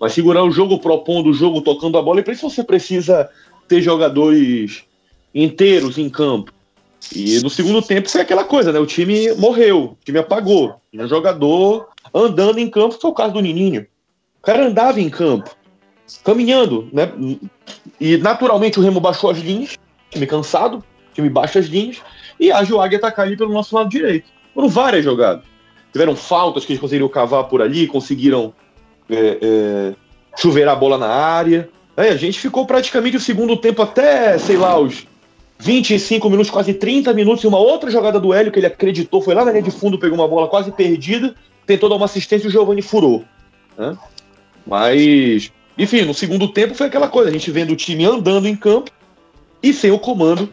mas 0.00 0.12
segurar 0.12 0.44
o 0.44 0.50
jogo 0.50 0.78
propondo 0.78 1.30
o 1.30 1.34
jogo, 1.34 1.60
tocando 1.60 1.98
a 1.98 2.02
bola, 2.02 2.20
e 2.20 2.22
para 2.22 2.32
isso 2.32 2.48
você 2.48 2.62
precisa 2.62 3.28
ter 3.68 3.80
jogadores 3.80 4.84
inteiros 5.34 5.98
em 5.98 6.08
campo. 6.08 6.52
E 7.14 7.40
no 7.40 7.50
segundo 7.50 7.82
tempo 7.82 8.08
foi 8.08 8.20
aquela 8.20 8.44
coisa, 8.44 8.72
né? 8.72 8.78
O 8.78 8.86
time 8.86 9.32
morreu, 9.34 9.84
o 9.84 9.98
time 10.04 10.18
apagou. 10.18 10.76
Tinha 10.90 11.06
jogador 11.06 11.88
andando 12.12 12.58
em 12.58 12.70
campo, 12.70 12.98
foi 13.00 13.10
o 13.10 13.14
caso 13.14 13.34
do 13.34 13.40
Nininho. 13.40 13.86
cara 14.42 14.66
andava 14.66 15.00
em 15.00 15.10
campo, 15.10 15.50
caminhando, 16.24 16.88
né? 16.92 17.12
E 18.00 18.16
naturalmente 18.16 18.78
o 18.78 18.82
Remo 18.82 19.00
baixou 19.00 19.30
as 19.30 19.38
linhas, 19.38 19.76
time 20.10 20.26
cansado, 20.26 20.84
time 21.12 21.28
baixa 21.28 21.58
as 21.58 21.66
linhas, 21.66 22.02
e 22.38 22.50
a 22.50 22.64
Joag 22.64 22.96
atacar 22.96 23.26
ali 23.26 23.36
pelo 23.36 23.52
nosso 23.52 23.74
lado 23.74 23.88
direito. 23.88 24.28
Foram 24.54 24.68
várias 24.68 25.04
jogadas. 25.04 25.44
Tiveram 25.92 26.16
faltas 26.16 26.64
que 26.64 26.72
eles 26.72 26.80
conseguiram 26.80 27.08
cavar 27.08 27.44
por 27.44 27.62
ali, 27.62 27.86
conseguiram 27.86 28.52
é, 29.10 29.38
é, 29.40 29.94
chuveirar 30.36 30.74
a 30.74 30.78
bola 30.78 30.98
na 30.98 31.08
área. 31.08 31.68
É, 31.96 32.08
a 32.08 32.16
gente 32.16 32.38
ficou 32.38 32.66
praticamente 32.66 33.16
o 33.16 33.20
segundo 33.20 33.56
tempo 33.56 33.82
até, 33.82 34.36
sei 34.38 34.56
lá, 34.56 34.78
os 34.78 35.06
25 35.58 36.28
minutos, 36.28 36.50
quase 36.50 36.74
30 36.74 37.12
minutos, 37.14 37.44
e 37.44 37.46
uma 37.46 37.58
outra 37.58 37.90
jogada 37.90 38.18
do 38.18 38.32
Hélio 38.32 38.50
que 38.50 38.58
ele 38.58 38.66
acreditou, 38.66 39.22
foi 39.22 39.34
lá 39.34 39.44
na 39.44 39.52
linha 39.52 39.62
de 39.62 39.70
fundo, 39.70 39.98
pegou 39.98 40.18
uma 40.18 40.28
bola 40.28 40.48
quase 40.48 40.72
perdida, 40.72 41.34
tentou 41.66 41.88
dar 41.88 41.96
uma 41.96 42.06
assistência 42.06 42.46
e 42.46 42.48
o 42.48 42.50
Giovanni 42.50 42.82
furou. 42.82 43.24
Né? 43.78 43.96
Mas, 44.66 45.52
enfim, 45.78 46.02
no 46.02 46.14
segundo 46.14 46.48
tempo 46.48 46.74
foi 46.74 46.86
aquela 46.86 47.08
coisa, 47.08 47.30
a 47.30 47.32
gente 47.32 47.50
vendo 47.50 47.72
o 47.72 47.76
time 47.76 48.04
andando 48.04 48.48
em 48.48 48.56
campo 48.56 48.90
e 49.62 49.72
sem 49.72 49.90
o 49.90 49.98
comando 49.98 50.52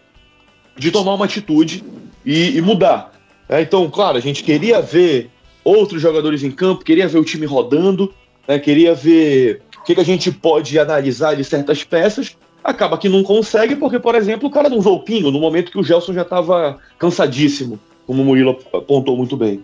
de 0.78 0.92
tomar 0.92 1.16
uma 1.16 1.26
atitude 1.26 1.84
e, 2.26 2.58
e 2.58 2.62
mudar. 2.62 3.12
É, 3.50 3.62
então, 3.62 3.90
claro, 3.90 4.18
a 4.18 4.22
gente 4.22 4.44
queria 4.44 4.82
ver 4.82 5.30
outros 5.64 6.02
jogadores 6.02 6.44
em 6.44 6.52
campo, 6.52 6.86
queria 6.86 7.08
ver 7.08 7.20
o 7.20 7.26
time 7.26 7.46
rodando, 7.46 8.14
né, 8.52 8.60
queria 8.60 8.94
ver 8.94 9.62
o 9.80 9.84
que, 9.84 9.96
que, 9.96 10.02
a 10.02 10.06
gente 10.06 10.32
pode 10.32 10.78
analisar 10.78 11.36
de 11.36 11.44
certas 11.44 11.84
peças. 11.84 12.36
Acaba 12.64 12.98
que 12.98 13.10
não 13.10 13.24
consegue, 13.24 13.76
porque, 13.76 13.98
por 13.98 14.14
exemplo, 14.14 14.50
o 14.50 14.52
cara 14.52 14.70
não 14.70 14.78
usou 14.78 15.04
o 15.04 15.32
no 15.32 15.40
momento 15.40 15.72
que 15.72 15.80
o 15.80 15.84
Gelson 15.84 16.14
já 16.14 16.22
estava 16.22 16.78
cansadíssimo, 17.00 17.80
como 18.06 18.22
o 18.22 18.26
Murilo 18.26 18.60
apontou 18.74 19.18
muito 19.18 19.36
bem. 19.38 19.64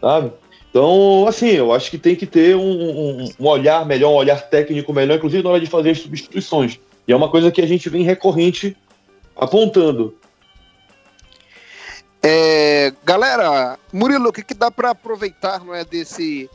Sabe? 0.00 0.32
Então, 0.70 1.26
assim, 1.26 1.48
eu 1.48 1.72
acho 1.72 1.90
que 1.90 1.98
tem 1.98 2.14
que 2.14 2.26
ter 2.26 2.54
um, 2.54 2.60
um, 2.60 3.28
um, 3.40 3.46
olhar 3.46 3.84
melhor, 3.84 4.12
um 4.12 4.16
olhar 4.16 4.40
técnico 4.48 4.92
melhor, 4.92 5.16
inclusive 5.16 5.42
na 5.42 5.50
hora 5.50 5.60
de 5.60 5.66
fazer 5.66 5.90
as 5.90 5.98
substituições. 5.98 6.78
E 7.06 7.12
é 7.12 7.16
uma 7.16 7.28
coisa 7.28 7.50
que 7.50 7.60
a 7.60 7.66
gente 7.66 7.88
vem 7.88 8.02
recorrente 8.02 8.76
apontando. 9.36 10.14
É, 12.22 12.92
galera, 13.04 13.78
Murilo, 13.92 14.28
o 14.28 14.32
que, 14.32 14.42
que 14.42 14.54
dá 14.54 14.70
para 14.70 14.90
aproveitar 14.90 15.64
não 15.64 15.74
é, 15.74 15.84
desse, 15.84 16.48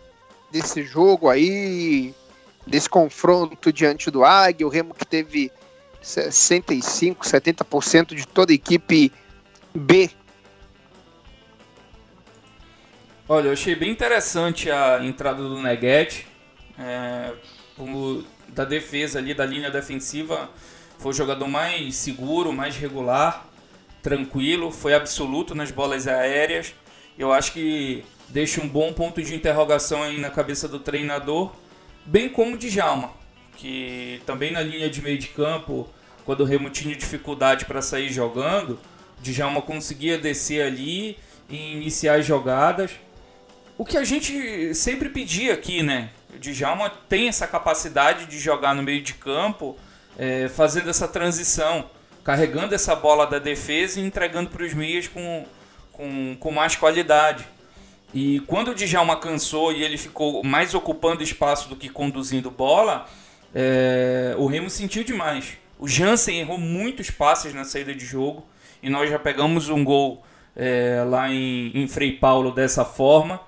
desse 0.54 0.84
jogo 0.84 1.30
aí, 1.30 2.14
desse 2.68 2.88
confronto 2.88 3.74
diante 3.74 4.12
do 4.12 4.24
Águia, 4.24 4.68
o 4.68 4.70
Remo 4.70 4.94
que 4.94 5.04
teve 5.04 5.52
65, 6.00 7.26
70% 7.26 8.14
de 8.14 8.28
toda 8.28 8.52
a 8.52 8.56
equipe 8.56 9.12
B. 9.74 10.12
Olha, 13.28 13.48
eu 13.48 13.54
achei 13.54 13.74
bem 13.74 13.90
interessante 13.90 14.70
a 14.70 15.04
entrada 15.04 15.42
do 15.42 15.60
Neguete, 15.60 16.28
é, 16.78 17.34
como 17.76 18.24
da 18.50 18.64
defesa 18.64 19.18
ali, 19.18 19.34
da 19.34 19.48
linha 19.48 19.72
defensiva, 19.72 20.52
foi 21.00 21.12
o 21.12 21.16
jogador 21.16 21.48
mais 21.48 21.96
seguro, 21.96 22.54
mais 22.54 22.78
regular 22.78 23.50
tranquilo, 24.04 24.70
foi 24.70 24.94
absoluto 24.94 25.56
nas 25.56 25.72
bolas 25.72 26.08
aéreas. 26.08 26.76
Eu 27.18 27.32
acho 27.32 27.54
que 27.54 28.04
deixa 28.34 28.60
um 28.60 28.68
bom 28.68 28.92
ponto 28.92 29.22
de 29.22 29.36
interrogação 29.36 30.02
aí 30.02 30.20
na 30.20 30.32
cabeça 30.32 30.68
do 30.68 30.80
treinador, 30.80 31.54
bem 32.04 32.28
como 32.28 32.58
de 32.58 32.72
Djalma, 32.72 33.12
que 33.56 34.20
também 34.26 34.52
na 34.52 34.62
linha 34.62 34.90
de 34.90 35.04
meio 35.04 35.20
de 35.20 35.28
campo, 35.28 35.88
quando 36.26 36.42
o 36.42 36.44
Remo 36.44 36.72
tinha 36.72 36.96
dificuldade 36.96 37.66
para 37.66 37.80
sair 37.80 38.12
jogando, 38.12 38.80
Djalma 39.22 39.62
conseguia 39.62 40.18
descer 40.18 40.66
ali 40.66 41.16
e 41.48 41.74
iniciar 41.74 42.16
as 42.16 42.26
jogadas. 42.26 42.92
O 43.78 43.86
que 43.86 43.98
a 43.98 44.04
gente 44.04 44.74
sempre 44.74 45.10
pedia 45.10 45.54
aqui, 45.54 45.84
né? 45.84 46.10
O 46.34 46.40
Djalma 46.40 46.90
tem 46.90 47.28
essa 47.28 47.46
capacidade 47.46 48.26
de 48.26 48.40
jogar 48.40 48.74
no 48.74 48.82
meio 48.82 49.04
de 49.04 49.14
campo, 49.14 49.78
é, 50.18 50.50
fazendo 50.50 50.90
essa 50.90 51.08
transição 51.08 51.86
carregando 52.24 52.74
essa 52.74 52.96
bola 52.96 53.28
da 53.28 53.38
defesa 53.38 54.00
e 54.00 54.04
entregando 54.06 54.50
para 54.50 54.64
os 54.64 54.74
meias 54.74 55.08
com, 55.08 55.46
com, 55.92 56.36
com 56.40 56.52
mais 56.52 56.76
qualidade. 56.76 57.46
E 58.14 58.40
quando 58.42 58.70
o 58.70 58.76
Djalma 58.76 59.16
cansou 59.16 59.74
e 59.74 59.84
ele 59.84 59.98
ficou 59.98 60.44
mais 60.44 60.74
ocupando 60.74 61.24
espaço 61.24 61.68
do 61.68 61.76
que 61.76 61.90
conduzindo 61.90 62.52
bola, 62.52 63.06
é, 63.54 64.36
o 64.38 64.46
Remo 64.46 64.70
sentiu 64.70 65.04
demais. 65.04 65.54
O 65.80 65.88
Jansen 65.88 66.40
errou 66.40 66.58
muitos 66.58 67.10
passes 67.10 67.54
na 67.54 67.64
saída 67.64 67.94
de 67.94 68.06
jogo 68.06 68.46
e 68.82 68.90
nós 68.90 69.10
já 69.10 69.18
pegamos 69.18 69.70
um 69.70 69.84
gol 69.84 70.24
é, 70.56 71.04
lá 71.08 71.30
em, 71.32 71.72
em 71.74 71.88
Frei 71.88 72.12
Paulo 72.12 72.52
dessa 72.52 72.86
forma. 72.86 73.40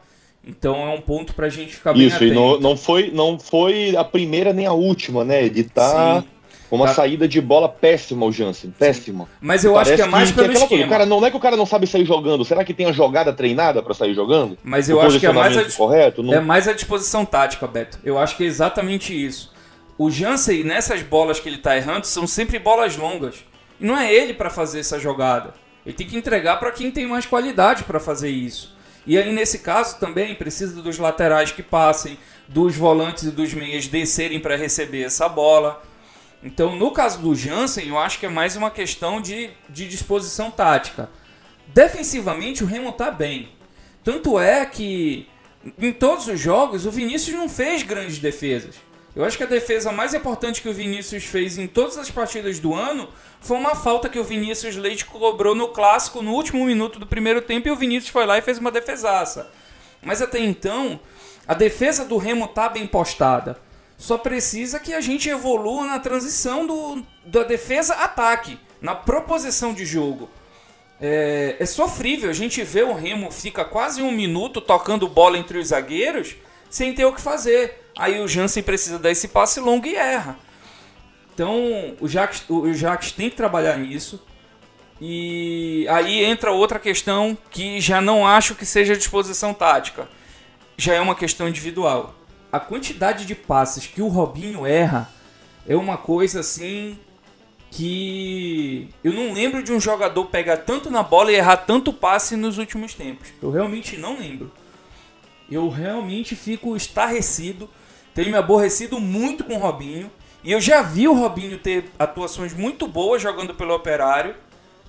Então 0.47 0.87
é 0.87 0.89
um 0.93 1.01
ponto 1.01 1.33
para 1.33 1.47
a 1.47 1.49
gente 1.49 1.75
ficar 1.75 1.93
bem 1.93 2.07
Isso, 2.07 2.17
atento. 2.17 2.31
e 2.31 2.35
não, 2.35 2.59
não, 2.59 2.77
foi, 2.77 3.09
não 3.11 3.39
foi 3.39 3.95
a 3.95 4.03
primeira 4.03 4.53
nem 4.53 4.65
a 4.65 4.73
última, 4.73 5.23
né? 5.23 5.43
Ele 5.43 5.63
tá 5.63 6.21
Sim. 6.21 6.27
Uma 6.71 6.87
tá. 6.87 6.93
saída 6.95 7.27
de 7.27 7.39
bola 7.39 7.69
péssima 7.69 8.25
o 8.25 8.31
Jansen, 8.31 8.71
péssima. 8.71 9.27
Mas 9.39 9.63
eu 9.63 9.73
Parece 9.73 9.93
acho 9.93 10.01
que 10.01 10.07
é 10.07 10.11
mais 10.11 10.29
que, 10.29 10.35
pelo 10.35 10.47
que 10.47 10.53
esquema. 10.53 10.69
Coisa, 10.69 10.85
o 10.85 10.89
cara, 10.89 11.05
não 11.05 11.25
é 11.25 11.31
que 11.31 11.37
o 11.37 11.39
cara 11.39 11.55
não 11.55 11.65
sabe 11.65 11.85
sair 11.85 12.05
jogando, 12.05 12.43
será 12.43 12.63
que 12.63 12.73
tem 12.73 12.87
a 12.87 12.91
jogada 12.91 13.31
treinada 13.31 13.83
para 13.83 13.93
sair 13.93 14.13
jogando? 14.13 14.57
Mas 14.63 14.89
eu 14.89 14.99
acho 14.99 15.19
que 15.19 15.27
é 15.27 15.31
mais, 15.31 15.57
a, 15.57 15.63
correto? 15.77 16.23
Não... 16.23 16.33
é 16.33 16.39
mais 16.39 16.67
a 16.67 16.73
disposição 16.73 17.23
tática, 17.23 17.67
Beto. 17.67 17.99
Eu 18.03 18.17
acho 18.17 18.35
que 18.35 18.43
é 18.43 18.47
exatamente 18.47 19.13
isso. 19.13 19.53
O 19.97 20.09
Jansen, 20.11 20.63
nessas 20.63 21.01
bolas 21.01 21.39
que 21.39 21.47
ele 21.47 21.57
tá 21.57 21.77
errando, 21.77 22.05
são 22.05 22.27
sempre 22.27 22.59
bolas 22.59 22.97
longas. 22.97 23.45
E 23.79 23.85
não 23.85 23.97
é 23.97 24.13
ele 24.13 24.33
para 24.33 24.49
fazer 24.49 24.79
essa 24.79 24.99
jogada. 24.99 25.53
Ele 25.85 25.95
tem 25.95 26.07
que 26.07 26.17
entregar 26.17 26.57
para 26.57 26.71
quem 26.71 26.91
tem 26.91 27.07
mais 27.07 27.25
qualidade 27.25 27.83
para 27.83 27.99
fazer 27.99 28.29
isso. 28.29 28.75
E 29.07 29.17
aí, 29.17 29.31
nesse 29.31 29.59
caso, 29.59 29.99
também 29.99 30.33
precisa 30.33 30.81
dos 30.81 30.97
laterais 30.97 31.51
que 31.51 31.61
passem, 31.61 32.17
dos 32.47 32.75
volantes 32.75 33.23
e 33.23 33.31
dos 33.31 33.53
meias 33.53 33.87
descerem 33.87 34.39
para 34.39 34.55
receber 34.55 35.03
essa 35.03 35.29
bola. 35.29 35.81
Então, 36.45 36.75
no 36.75 36.91
caso 36.91 37.19
do 37.21 37.33
Jansen, 37.33 37.87
eu 37.87 37.97
acho 37.97 38.19
que 38.19 38.25
é 38.27 38.29
mais 38.29 38.55
uma 38.55 38.69
questão 38.69 39.19
de, 39.19 39.49
de 39.67 39.87
disposição 39.87 40.51
tática. 40.51 41.09
Defensivamente, 41.65 42.63
o 42.63 42.67
Remo 42.67 42.89
está 42.89 43.09
bem. 43.09 43.49
Tanto 44.03 44.39
é 44.39 44.63
que 44.63 45.27
em 45.79 45.91
todos 45.91 46.27
os 46.27 46.39
jogos 46.39 46.85
o 46.85 46.91
Vinícius 46.91 47.35
não 47.35 47.49
fez 47.49 47.81
grandes 47.81 48.19
defesas. 48.19 48.75
Eu 49.15 49.25
acho 49.25 49.37
que 49.37 49.43
a 49.43 49.47
defesa 49.47 49.91
mais 49.91 50.13
importante 50.13 50.61
que 50.61 50.69
o 50.69 50.73
Vinícius 50.73 51.23
fez 51.23 51.57
em 51.57 51.65
todas 51.65 51.97
as 51.97 52.11
partidas 52.11 52.59
do 52.59 52.75
ano 52.75 53.09
foi 53.39 53.57
uma 53.57 53.73
falta 53.73 54.07
que 54.07 54.19
o 54.19 54.23
Vinícius 54.23 54.75
Leite 54.75 55.03
cobrou 55.03 55.55
no 55.55 55.69
clássico 55.69 56.21
no 56.21 56.31
último 56.31 56.63
minuto 56.63 56.99
do 56.99 57.07
primeiro 57.07 57.41
tempo 57.41 57.67
e 57.67 57.71
o 57.71 57.75
Vinícius 57.75 58.11
foi 58.11 58.27
lá 58.27 58.37
e 58.37 58.43
fez 58.43 58.59
uma 58.59 58.69
defesaça. 58.69 59.51
Mas 59.99 60.21
até 60.21 60.37
então, 60.37 60.99
a 61.47 61.55
defesa 61.55 62.05
do 62.05 62.17
Remo 62.17 62.47
tá 62.47 62.69
bem 62.69 62.85
postada. 62.85 63.64
Só 63.97 64.17
precisa 64.17 64.79
que 64.79 64.93
a 64.93 65.01
gente 65.01 65.29
evolua 65.29 65.85
na 65.85 65.99
transição 65.99 66.67
do, 66.67 67.03
da 67.25 67.43
defesa-ataque, 67.43 68.59
na 68.81 68.93
proposição 68.93 69.73
de 69.73 69.85
jogo. 69.85 70.29
É, 70.99 71.57
é, 71.59 71.65
sofrível, 71.65 72.29
a 72.29 72.33
gente 72.33 72.63
vê 72.63 72.81
o 72.83 72.93
Remo 72.93 73.29
fica 73.29 73.65
quase 73.65 74.01
um 74.01 74.11
minuto 74.11 74.61
tocando 74.61 75.07
bola 75.07 75.37
entre 75.37 75.57
os 75.57 75.67
zagueiros 75.67 76.35
sem 76.69 76.93
ter 76.93 77.05
o 77.05 77.13
que 77.13 77.21
fazer. 77.21 77.89
Aí 77.97 78.19
o 78.19 78.27
Jansen 78.27 78.63
precisa 78.63 78.99
dar 78.99 79.11
esse 79.11 79.27
passe 79.27 79.59
longo 79.59 79.85
e 79.85 79.95
erra. 79.95 80.37
Então 81.33 81.95
o 81.99 82.07
Jacques, 82.07 82.43
o 82.49 82.73
Jacques 82.73 83.11
tem 83.11 83.29
que 83.29 83.35
trabalhar 83.35 83.77
nisso. 83.77 84.21
E 84.99 85.85
aí 85.89 86.23
entra 86.23 86.51
outra 86.51 86.79
questão 86.79 87.37
que 87.51 87.81
já 87.81 87.99
não 87.99 88.25
acho 88.25 88.55
que 88.55 88.65
seja 88.65 88.95
disposição 88.95 89.53
tática. 89.53 90.07
Já 90.77 90.93
é 90.93 91.01
uma 91.01 91.15
questão 91.15 91.47
individual 91.47 92.15
a 92.55 92.59
quantidade 92.59 93.25
de 93.25 93.35
passes 93.35 93.85
que 93.85 94.01
o 94.01 94.07
Robinho 94.07 94.65
erra 94.65 95.09
é 95.67 95.75
uma 95.75 95.97
coisa 95.97 96.39
assim 96.39 96.97
que 97.69 98.87
eu 99.03 99.11
não 99.11 99.33
lembro 99.33 99.61
de 99.61 99.73
um 99.73 99.79
jogador 99.79 100.25
pegar 100.27 100.57
tanto 100.57 100.89
na 100.89 101.03
bola 101.03 101.31
e 101.31 101.35
errar 101.35 101.57
tanto 101.57 101.91
passe 101.91 102.37
nos 102.37 102.57
últimos 102.57 102.93
tempos. 102.93 103.27
Eu 103.41 103.51
realmente 103.51 103.97
não 103.97 104.17
lembro. 104.17 104.49
Eu 105.51 105.67
realmente 105.67 106.33
fico 106.35 106.77
estarrecido, 106.77 107.69
tenho 108.13 108.31
me 108.31 108.37
aborrecido 108.37 109.01
muito 109.01 109.43
com 109.43 109.55
o 109.55 109.59
Robinho. 109.59 110.09
E 110.41 110.53
eu 110.53 110.61
já 110.61 110.81
vi 110.81 111.07
o 111.09 111.13
Robinho 111.13 111.57
ter 111.57 111.91
atuações 111.99 112.53
muito 112.53 112.87
boas 112.87 113.21
jogando 113.21 113.53
pelo 113.53 113.75
Operário. 113.75 114.35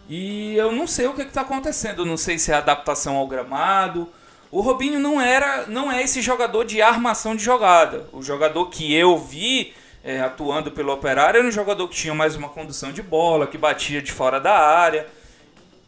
E 0.09 0.55
eu 0.55 0.71
não 0.71 0.87
sei 0.87 1.09
o 1.09 1.15
que 1.15 1.23
está 1.23 1.41
acontecendo. 1.41 2.07
Não 2.07 2.17
sei 2.17 2.39
se 2.39 2.53
é 2.53 2.55
adaptação 2.55 3.17
ao 3.17 3.27
gramado, 3.27 4.09
o 4.51 4.61
Robinho 4.61 4.99
não 4.99 5.21
era, 5.21 5.67
não 5.67 5.91
é 5.91 6.03
esse 6.03 6.23
jogador 6.23 6.65
de 6.65 6.81
armação 6.81 7.35
de 7.35 7.43
jogada. 7.43 8.09
O 8.13 8.23
jogador 8.23 8.67
que 8.67 8.95
eu 8.95 9.19
vi 9.19 9.75
é, 10.05 10.21
atuando 10.21 10.71
pelo 10.71 10.93
Operário 10.93 11.39
era 11.39 11.49
um 11.49 11.53
jogador 11.53 11.89
que 11.89 11.97
tinha 11.97 12.15
mais 12.15 12.37
uma 12.37 12.49
condução 12.49 12.93
de 12.93 13.03
bola, 13.03 13.47
que 13.47 13.59
batia 13.59 14.01
de 14.01 14.13
fora 14.13 14.39
da 14.39 14.57
área. 14.57 15.07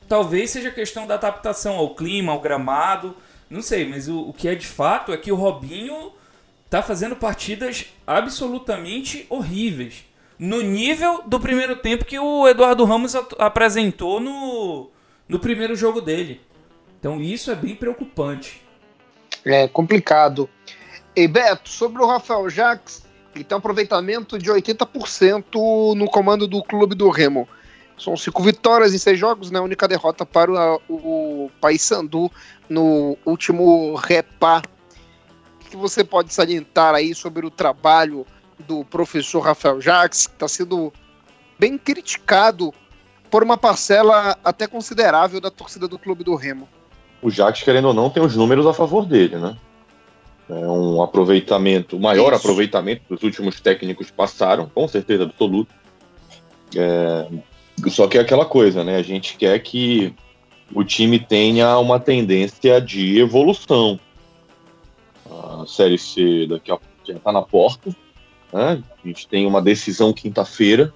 Talvez 0.09 0.51
seja 0.51 0.71
questão 0.71 1.07
da 1.07 1.15
adaptação 1.15 1.77
ao 1.77 1.95
clima, 1.95 2.33
ao 2.33 2.41
gramado, 2.41 3.15
não 3.49 3.63
sei, 3.63 3.89
mas 3.89 4.09
o, 4.09 4.21
o 4.29 4.33
que 4.33 4.49
é 4.49 4.55
de 4.55 4.67
fato 4.67 5.13
é 5.13 5.17
que 5.17 5.31
o 5.31 5.37
Robinho 5.37 6.13
tá 6.69 6.83
fazendo 6.83 7.17
partidas 7.17 7.87
absolutamente 8.07 9.25
horríveis. 9.31 10.05
No 10.39 10.63
nível 10.63 11.23
do 11.27 11.41
primeiro 11.41 11.77
tempo 11.77 12.05
que 12.05 12.19
o 12.19 12.47
Eduardo 12.49 12.85
Ramos 12.85 13.15
apresentou 13.39 14.21
no, 14.21 14.91
no 15.29 15.39
primeiro 15.39 15.75
jogo 15.75 16.01
dele. 16.01 16.41
Então 16.99 17.21
isso 17.21 17.51
é 17.51 17.55
bem 17.55 17.75
preocupante. 17.75 18.63
É 19.45 19.69
complicado. 19.69 20.49
E 21.15 21.27
Beto, 21.27 21.69
sobre 21.69 22.03
o 22.03 22.07
Rafael 22.07 22.49
Jacques, 22.51 23.03
ele 23.35 23.45
tem 23.45 23.57
um 23.57 23.59
aproveitamento 23.59 24.39
de 24.39 24.51
80% 24.51 25.95
no 25.95 26.07
comando 26.07 26.47
do 26.47 26.63
clube 26.63 26.95
do 26.95 27.09
Remo. 27.09 27.49
São 27.97 28.17
cinco 28.17 28.43
vitórias 28.43 28.95
em 28.95 28.99
seis 28.99 29.19
jogos, 29.19 29.51
né? 29.51 29.59
A 29.59 29.63
única 29.63 29.89
derrota 29.89 30.25
para 30.25 30.79
o, 30.89 31.47
o 31.47 31.51
Paysandu 31.61 32.31
no 32.69 33.17
último 33.25 33.95
repá. 33.97 34.63
O 35.61 35.71
que 35.71 35.77
você 35.77 36.05
pode 36.05 36.33
salientar 36.33 36.95
aí 36.95 37.15
sobre 37.15 37.45
o 37.45 37.51
trabalho 37.51 38.25
do 38.61 38.85
professor 38.85 39.41
Rafael 39.41 39.81
Jacques, 39.81 40.27
que 40.27 40.35
está 40.35 40.49
sendo 40.49 40.93
bem 41.59 41.77
criticado 41.77 42.73
por 43.31 43.43
uma 43.43 43.57
parcela 43.57 44.39
até 44.45 44.67
considerável 44.67 45.41
da 45.41 45.51
torcida 45.51 45.89
do 45.89 45.99
clube 45.99 46.23
do 46.23 46.35
Remo? 46.35 46.69
O 47.21 47.31
Jacques, 47.31 47.63
querendo 47.63 47.89
ou 47.89 47.95
não, 47.95 48.11
tem 48.11 48.23
os 48.23 48.37
números 48.37 48.67
a 48.67 48.73
favor 48.73 49.05
dele, 49.05 49.37
né? 49.37 49.57
É 50.49 50.67
um 50.67 51.03
aproveitamento, 51.03 51.97
o 51.97 52.01
maior 52.01 52.33
Isso. 52.33 52.37
aproveitamento 52.37 53.03
dos 53.09 53.23
últimos 53.23 53.61
técnicos 53.61 54.11
passaram, 54.11 54.71
com 54.73 54.89
certeza 54.89 55.25
absoluta. 55.25 55.75
É, 56.75 57.27
só 57.89 58.07
que 58.07 58.17
é 58.17 58.21
aquela 58.21 58.47
coisa, 58.47 58.83
né? 58.83 58.97
A 58.97 59.03
gente 59.03 59.37
quer 59.37 59.59
que 59.59 60.15
o 60.73 60.85
time 60.85 61.19
tenha 61.19 61.79
uma 61.79 62.01
tendência 62.01 62.81
de 62.81 63.19
evolução. 63.19 64.01
A 65.31 65.65
Série 65.67 65.99
C 65.99 66.47
daqui 66.47 66.71
a 66.71 66.77
pouco 66.77 66.95
já 67.07 67.15
está 67.15 67.33
na 67.33 67.43
porta. 67.43 67.95
Né? 68.53 68.83
A 69.05 69.07
gente 69.07 69.29
tem 69.29 69.47
uma 69.47 69.61
decisão 69.61 70.13
quinta-feira. 70.13 70.93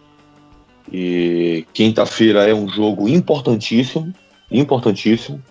E 0.91 1.67
quinta-feira 1.73 2.49
é 2.49 2.55
um 2.55 2.69
jogo 2.69 3.09
importantíssimo, 3.09 4.13
importantíssimo 4.51 5.43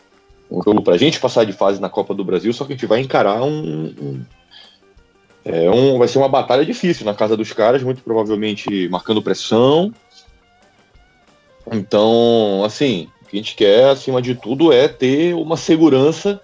um 0.51 0.61
jogo 0.61 0.81
para 0.81 0.95
a 0.95 0.97
gente 0.97 1.19
passar 1.19 1.45
de 1.45 1.53
fase 1.53 1.79
na 1.79 1.89
Copa 1.89 2.13
do 2.13 2.25
Brasil, 2.25 2.51
só 2.51 2.65
que 2.65 2.73
a 2.73 2.75
gente 2.75 2.85
vai 2.85 2.99
encarar 2.99 3.41
um, 3.41 3.85
um, 3.85 4.25
é 5.45 5.69
um, 5.69 5.97
vai 5.97 6.07
ser 6.07 6.17
uma 6.17 6.27
batalha 6.27 6.65
difícil 6.65 7.05
na 7.05 7.13
casa 7.13 7.37
dos 7.37 7.53
caras, 7.53 7.81
muito 7.81 8.03
provavelmente 8.03 8.89
marcando 8.89 9.21
pressão. 9.21 9.93
Então, 11.71 12.63
assim, 12.65 13.07
o 13.21 13.25
que 13.25 13.37
a 13.37 13.39
gente 13.39 13.55
quer, 13.55 13.89
acima 13.89 14.21
de 14.21 14.35
tudo, 14.35 14.73
é 14.73 14.89
ter 14.89 15.33
uma 15.33 15.55
segurança 15.55 16.41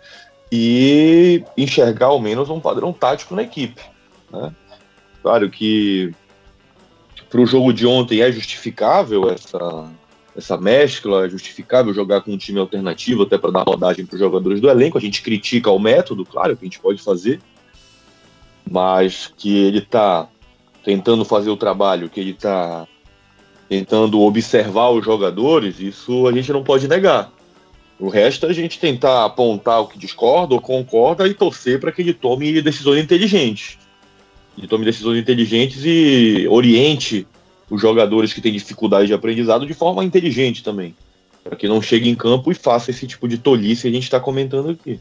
e 0.49 1.43
enxergar 1.57 2.07
ao 2.07 2.19
menos 2.19 2.49
um 2.49 2.61
padrão 2.61 2.93
tático 2.93 3.35
na 3.35 3.43
equipe. 3.43 3.81
Né? 4.31 4.55
Claro 5.21 5.49
que 5.49 6.13
para 7.29 7.41
o 7.41 7.45
jogo 7.45 7.73
de 7.73 7.85
ontem 7.85 8.21
é 8.21 8.31
justificável 8.31 9.29
essa, 9.29 9.89
essa 10.37 10.55
mescla, 10.55 11.25
é 11.25 11.29
justificável 11.29 11.91
jogar 11.91 12.21
com 12.21 12.31
um 12.31 12.37
time 12.37 12.59
alternativo 12.59 13.23
até 13.23 13.39
para 13.39 13.49
dar 13.49 13.63
rodagem 13.63 14.05
para 14.05 14.13
os 14.13 14.19
jogadores 14.19 14.61
do 14.61 14.69
elenco. 14.69 14.97
A 14.97 15.01
gente 15.01 15.23
critica 15.23 15.71
o 15.71 15.79
método, 15.79 16.23
claro, 16.23 16.55
que 16.55 16.63
a 16.63 16.67
gente 16.67 16.79
pode 16.79 17.01
fazer, 17.01 17.41
mas 18.69 19.33
que 19.35 19.57
ele 19.57 19.79
está 19.79 20.29
tentando 20.83 21.25
fazer 21.25 21.49
o 21.49 21.57
trabalho, 21.57 22.07
que 22.07 22.19
ele 22.19 22.31
está 22.31 22.87
tentando 23.67 24.21
observar 24.21 24.91
os 24.91 25.03
jogadores, 25.03 25.79
isso 25.79 26.27
a 26.27 26.31
gente 26.31 26.53
não 26.53 26.63
pode 26.63 26.87
negar. 26.87 27.31
O 27.99 28.07
resto 28.07 28.45
é 28.45 28.49
a 28.49 28.53
gente 28.53 28.79
tentar 28.79 29.25
apontar 29.25 29.81
o 29.81 29.87
que 29.87 29.97
discorda 29.97 30.53
ou 30.53 30.61
concorda 30.61 31.27
e 31.27 31.33
torcer 31.33 31.79
para 31.79 31.91
que 31.91 32.03
ele 32.03 32.13
tome 32.13 32.61
decisões 32.61 33.03
inteligentes. 33.03 33.79
Ele 34.55 34.67
tome 34.67 34.85
decisões 34.85 35.17
inteligentes 35.17 35.81
e 35.83 36.47
oriente 36.47 37.27
os 37.69 37.81
jogadores 37.81 38.33
que 38.33 38.41
têm 38.41 38.53
dificuldade 38.53 39.07
de 39.07 39.13
aprendizado 39.13 39.65
de 39.65 39.73
forma 39.73 40.03
inteligente 40.03 40.63
também. 40.63 40.95
Para 41.43 41.55
que 41.55 41.67
não 41.67 41.81
chegue 41.81 42.09
em 42.09 42.15
campo 42.15 42.51
e 42.51 42.55
faça 42.55 42.91
esse 42.91 43.07
tipo 43.07 43.27
de 43.27 43.37
tolice 43.37 43.83
que 43.83 43.87
a 43.87 43.91
gente 43.91 44.03
está 44.03 44.19
comentando 44.19 44.71
aqui. 44.71 44.99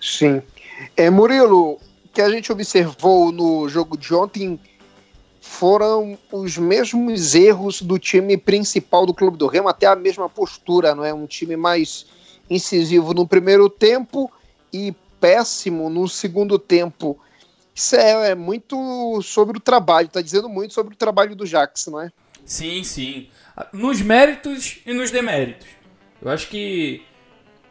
Sim. 0.00 0.42
É, 0.96 1.10
Murilo, 1.10 1.78
que 2.12 2.20
a 2.20 2.30
gente 2.30 2.50
observou 2.50 3.32
no 3.32 3.68
jogo 3.68 3.96
de 3.96 4.14
ontem 4.14 4.58
foram 5.40 6.18
os 6.30 6.58
mesmos 6.58 7.34
erros 7.34 7.80
do 7.80 7.98
time 7.98 8.36
principal 8.36 9.06
do 9.06 9.14
Clube 9.14 9.38
do 9.38 9.46
Remo, 9.46 9.68
até 9.68 9.86
a 9.86 9.96
mesma 9.96 10.28
postura, 10.28 10.94
não 10.94 11.04
é? 11.04 11.12
Um 11.12 11.26
time 11.26 11.56
mais 11.56 12.06
incisivo 12.50 13.14
no 13.14 13.26
primeiro 13.26 13.68
tempo 13.68 14.30
e 14.72 14.94
péssimo 15.20 15.88
no 15.88 16.06
segundo 16.06 16.58
tempo. 16.58 17.18
Isso 17.78 17.94
é, 17.94 18.30
é 18.30 18.34
muito 18.34 19.22
sobre 19.22 19.56
o 19.56 19.60
trabalho, 19.60 20.08
está 20.08 20.20
dizendo 20.20 20.48
muito 20.48 20.74
sobre 20.74 20.94
o 20.94 20.96
trabalho 20.96 21.36
do 21.36 21.46
Jax, 21.46 21.86
não 21.86 22.00
é? 22.00 22.10
Sim, 22.44 22.82
sim. 22.82 23.28
Nos 23.72 24.00
méritos 24.00 24.78
e 24.84 24.92
nos 24.92 25.12
deméritos. 25.12 25.68
Eu 26.20 26.28
acho 26.28 26.48
que 26.48 27.04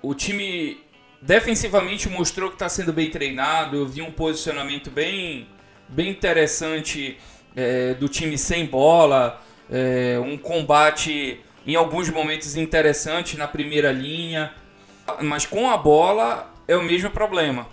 o 0.01 0.15
time 0.15 0.79
defensivamente 1.21 2.07
mostrou 2.07 2.47
que 2.47 2.55
está 2.55 2.69
sendo 2.69 2.93
bem 2.93 3.11
treinado. 3.11 3.75
Eu 3.75 3.85
vi 3.85 4.01
um 4.01 4.09
posicionamento 4.09 4.89
bem, 4.89 5.45
bem 5.89 6.11
interessante 6.11 7.17
é, 7.53 7.93
do 7.95 8.07
time 8.07 8.37
sem 8.37 8.65
bola, 8.65 9.41
é, 9.69 10.17
um 10.23 10.37
combate 10.37 11.41
em 11.65 11.75
alguns 11.75 12.09
momentos 12.09 12.55
interessante 12.55 13.35
na 13.35 13.45
primeira 13.45 13.91
linha, 13.91 14.53
mas 15.21 15.45
com 15.45 15.69
a 15.69 15.75
bola 15.75 16.49
é 16.65 16.77
o 16.77 16.81
mesmo 16.81 17.11
problema. 17.11 17.67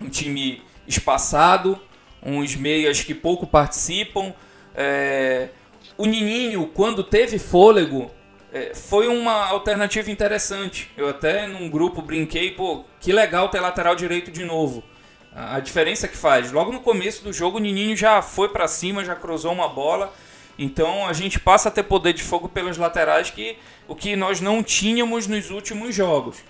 Um 0.00 0.08
time 0.08 0.60
espaçado, 0.86 1.80
uns 2.22 2.54
meias 2.54 3.02
que 3.02 3.14
pouco 3.14 3.46
participam. 3.46 4.32
É, 4.74 5.48
o 5.96 6.06
Nininho, 6.06 6.66
quando 6.68 7.02
teve 7.04 7.38
fôlego, 7.38 8.10
é, 8.52 8.74
foi 8.74 9.08
uma 9.08 9.46
alternativa 9.48 10.10
interessante. 10.10 10.90
Eu 10.96 11.08
até 11.08 11.46
num 11.46 11.70
grupo 11.70 12.02
brinquei, 12.02 12.50
pô, 12.50 12.84
que 13.00 13.12
legal 13.12 13.48
ter 13.48 13.60
lateral 13.60 13.96
direito 13.96 14.30
de 14.30 14.44
novo. 14.44 14.84
A, 15.34 15.60
diferença 15.60 16.06
que 16.06 16.16
faz. 16.16 16.52
Logo 16.52 16.70
no 16.70 16.80
começo 16.80 17.24
do 17.24 17.32
jogo, 17.32 17.56
o 17.56 17.60
Nininho 17.60 17.96
já 17.96 18.20
foi 18.20 18.50
para 18.50 18.68
cima, 18.68 19.04
já 19.04 19.14
cruzou 19.14 19.52
uma 19.52 19.68
bola. 19.68 20.12
Então 20.58 21.06
a 21.06 21.14
gente 21.14 21.40
passa 21.40 21.70
a 21.70 21.72
ter 21.72 21.84
poder 21.84 22.12
de 22.12 22.22
fogo 22.22 22.48
pelas 22.48 22.76
laterais, 22.76 23.30
que 23.30 23.56
o 23.88 23.94
que 23.94 24.14
nós 24.14 24.42
não 24.42 24.62
tínhamos 24.62 25.26
nos 25.26 25.50
últimos 25.50 25.94
jogos. 25.94 26.44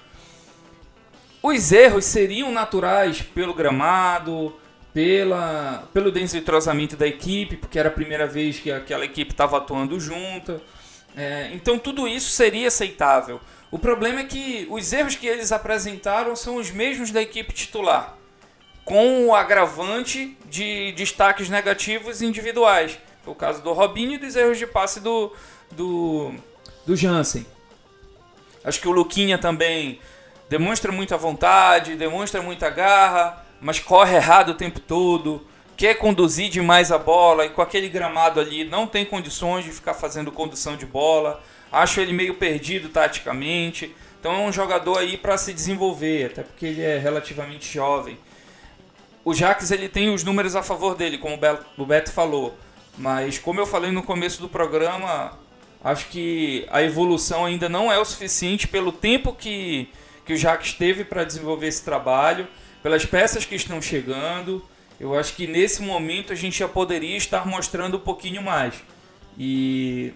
Os 1.43 1.73
erros 1.73 2.05
seriam 2.05 2.53
naturais 2.53 3.21
pelo 3.21 3.53
gramado, 3.53 4.55
pela, 4.95 5.89
pelo 5.93 6.13
desentrosamento 6.13 6.97
da 6.97 7.07
equipe, 7.07 7.57
porque 7.57 7.79
era 7.79 7.89
a 7.89 7.93
primeira 7.93 8.27
vez 8.27 8.61
que 8.61 8.71
aquela 8.71 9.05
equipe 9.05 9.33
estava 9.33 9.57
atuando 9.57 9.99
junta. 9.99 10.61
É, 11.17 11.51
então 11.53 11.79
tudo 11.79 12.07
isso 12.07 12.31
seria 12.31 12.69
aceitável. 12.69 13.41
O 13.71 13.79
problema 13.79 14.21
é 14.21 14.25
que 14.25 14.67
os 14.71 14.93
erros 14.93 15.17
que 15.17 15.27
eles 15.27 15.51
apresentaram 15.51 16.37
são 16.37 16.57
os 16.57 16.71
mesmos 16.71 17.11
da 17.11 17.21
equipe 17.21 17.53
titular, 17.53 18.17
com 18.85 19.27
o 19.27 19.35
agravante 19.35 20.37
de 20.49 20.93
destaques 20.93 21.49
negativos 21.49 22.23
individuais. 22.23 22.99
Foi 23.25 23.33
o 23.33 23.37
caso 23.37 23.63
do 23.63 23.73
Robinho 23.73 24.13
e 24.13 24.19
dos 24.19 24.37
erros 24.37 24.59
de 24.59 24.67
passe 24.67 25.01
do, 25.01 25.33
do, 25.71 26.35
do 26.87 26.95
Jansen. 26.95 27.47
Acho 28.65 28.81
que 28.81 28.89
o 28.89 28.93
Luquinha 28.93 29.39
também 29.39 29.99
demonstra 30.53 30.93
muita 30.93 31.17
vontade, 31.17 31.97
demonstra 31.97 32.43
muita 32.43 32.69
garra, 32.69 33.43
mas 33.59 33.81
corre 33.81 34.17
errado 34.17 34.51
o 34.51 34.55
tempo 34.55 34.81
todo, 34.81 35.47
quer 35.79 35.95
conduzir 35.95 36.51
demais 36.51 36.93
a 36.93 36.99
bola 36.99 37.47
e 37.47 37.49
com 37.49 37.63
aquele 37.63 37.89
gramado 37.89 38.39
ali 38.39 38.63
não 38.63 38.87
tem 38.87 39.03
condições 39.03 39.65
de 39.65 39.71
ficar 39.71 39.95
fazendo 39.95 40.31
condução 40.31 40.77
de 40.77 40.85
bola. 40.85 41.43
Acho 41.73 42.03
ele 42.03 42.13
meio 42.13 42.35
perdido 42.35 42.91
taticamente. 42.91 43.97
Então 44.21 44.35
é 44.35 44.39
um 44.41 44.53
jogador 44.53 44.99
aí 44.99 45.17
para 45.17 45.39
se 45.39 45.55
desenvolver, 45.55 46.27
até 46.27 46.43
porque 46.43 46.67
ele 46.67 46.83
é 46.83 46.99
relativamente 46.99 47.73
jovem. 47.73 48.19
O 49.25 49.33
Jax 49.33 49.71
ele 49.71 49.89
tem 49.89 50.13
os 50.13 50.23
números 50.23 50.55
a 50.55 50.63
favor 50.63 50.95
dele, 50.95 51.17
como 51.17 51.39
o 51.79 51.87
Beto 51.87 52.13
falou. 52.13 52.55
Mas 52.99 53.39
como 53.39 53.59
eu 53.59 53.65
falei 53.65 53.91
no 53.91 54.03
começo 54.03 54.39
do 54.39 54.51
programa, 54.51 55.33
acho 55.83 56.09
que 56.09 56.67
a 56.71 56.83
evolução 56.83 57.47
ainda 57.47 57.71
não 57.71 57.91
é 57.91 57.99
o 57.99 58.05
suficiente 58.05 58.69
pelo 58.69 58.93
tempo 58.93 59.33
que 59.33 59.89
que 60.33 60.35
o 60.35 60.37
Jacques 60.39 60.73
teve 60.73 61.05
para 61.05 61.25
desenvolver 61.25 61.69
esse 61.69 61.85
trabalho, 61.85 62.49
pelas 62.83 63.05
peças 63.05 63.45
que 63.45 63.55
estão 63.55 63.83
chegando. 63.83 64.65
Eu 64.99 65.19
acho 65.19 65.35
que 65.35 65.47
nesse 65.47 65.83
momento 65.83 66.33
a 66.33 66.37
gente 66.37 66.59
já 66.59 66.69
poderia 66.69 67.17
estar 67.17 67.47
mostrando 67.47 67.99
um 67.99 68.01
pouquinho 68.01 68.43
mais. 68.43 68.75
E 69.39 70.15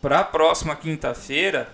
para 0.00 0.20
a 0.20 0.24
próxima 0.24 0.74
quinta-feira, 0.74 1.68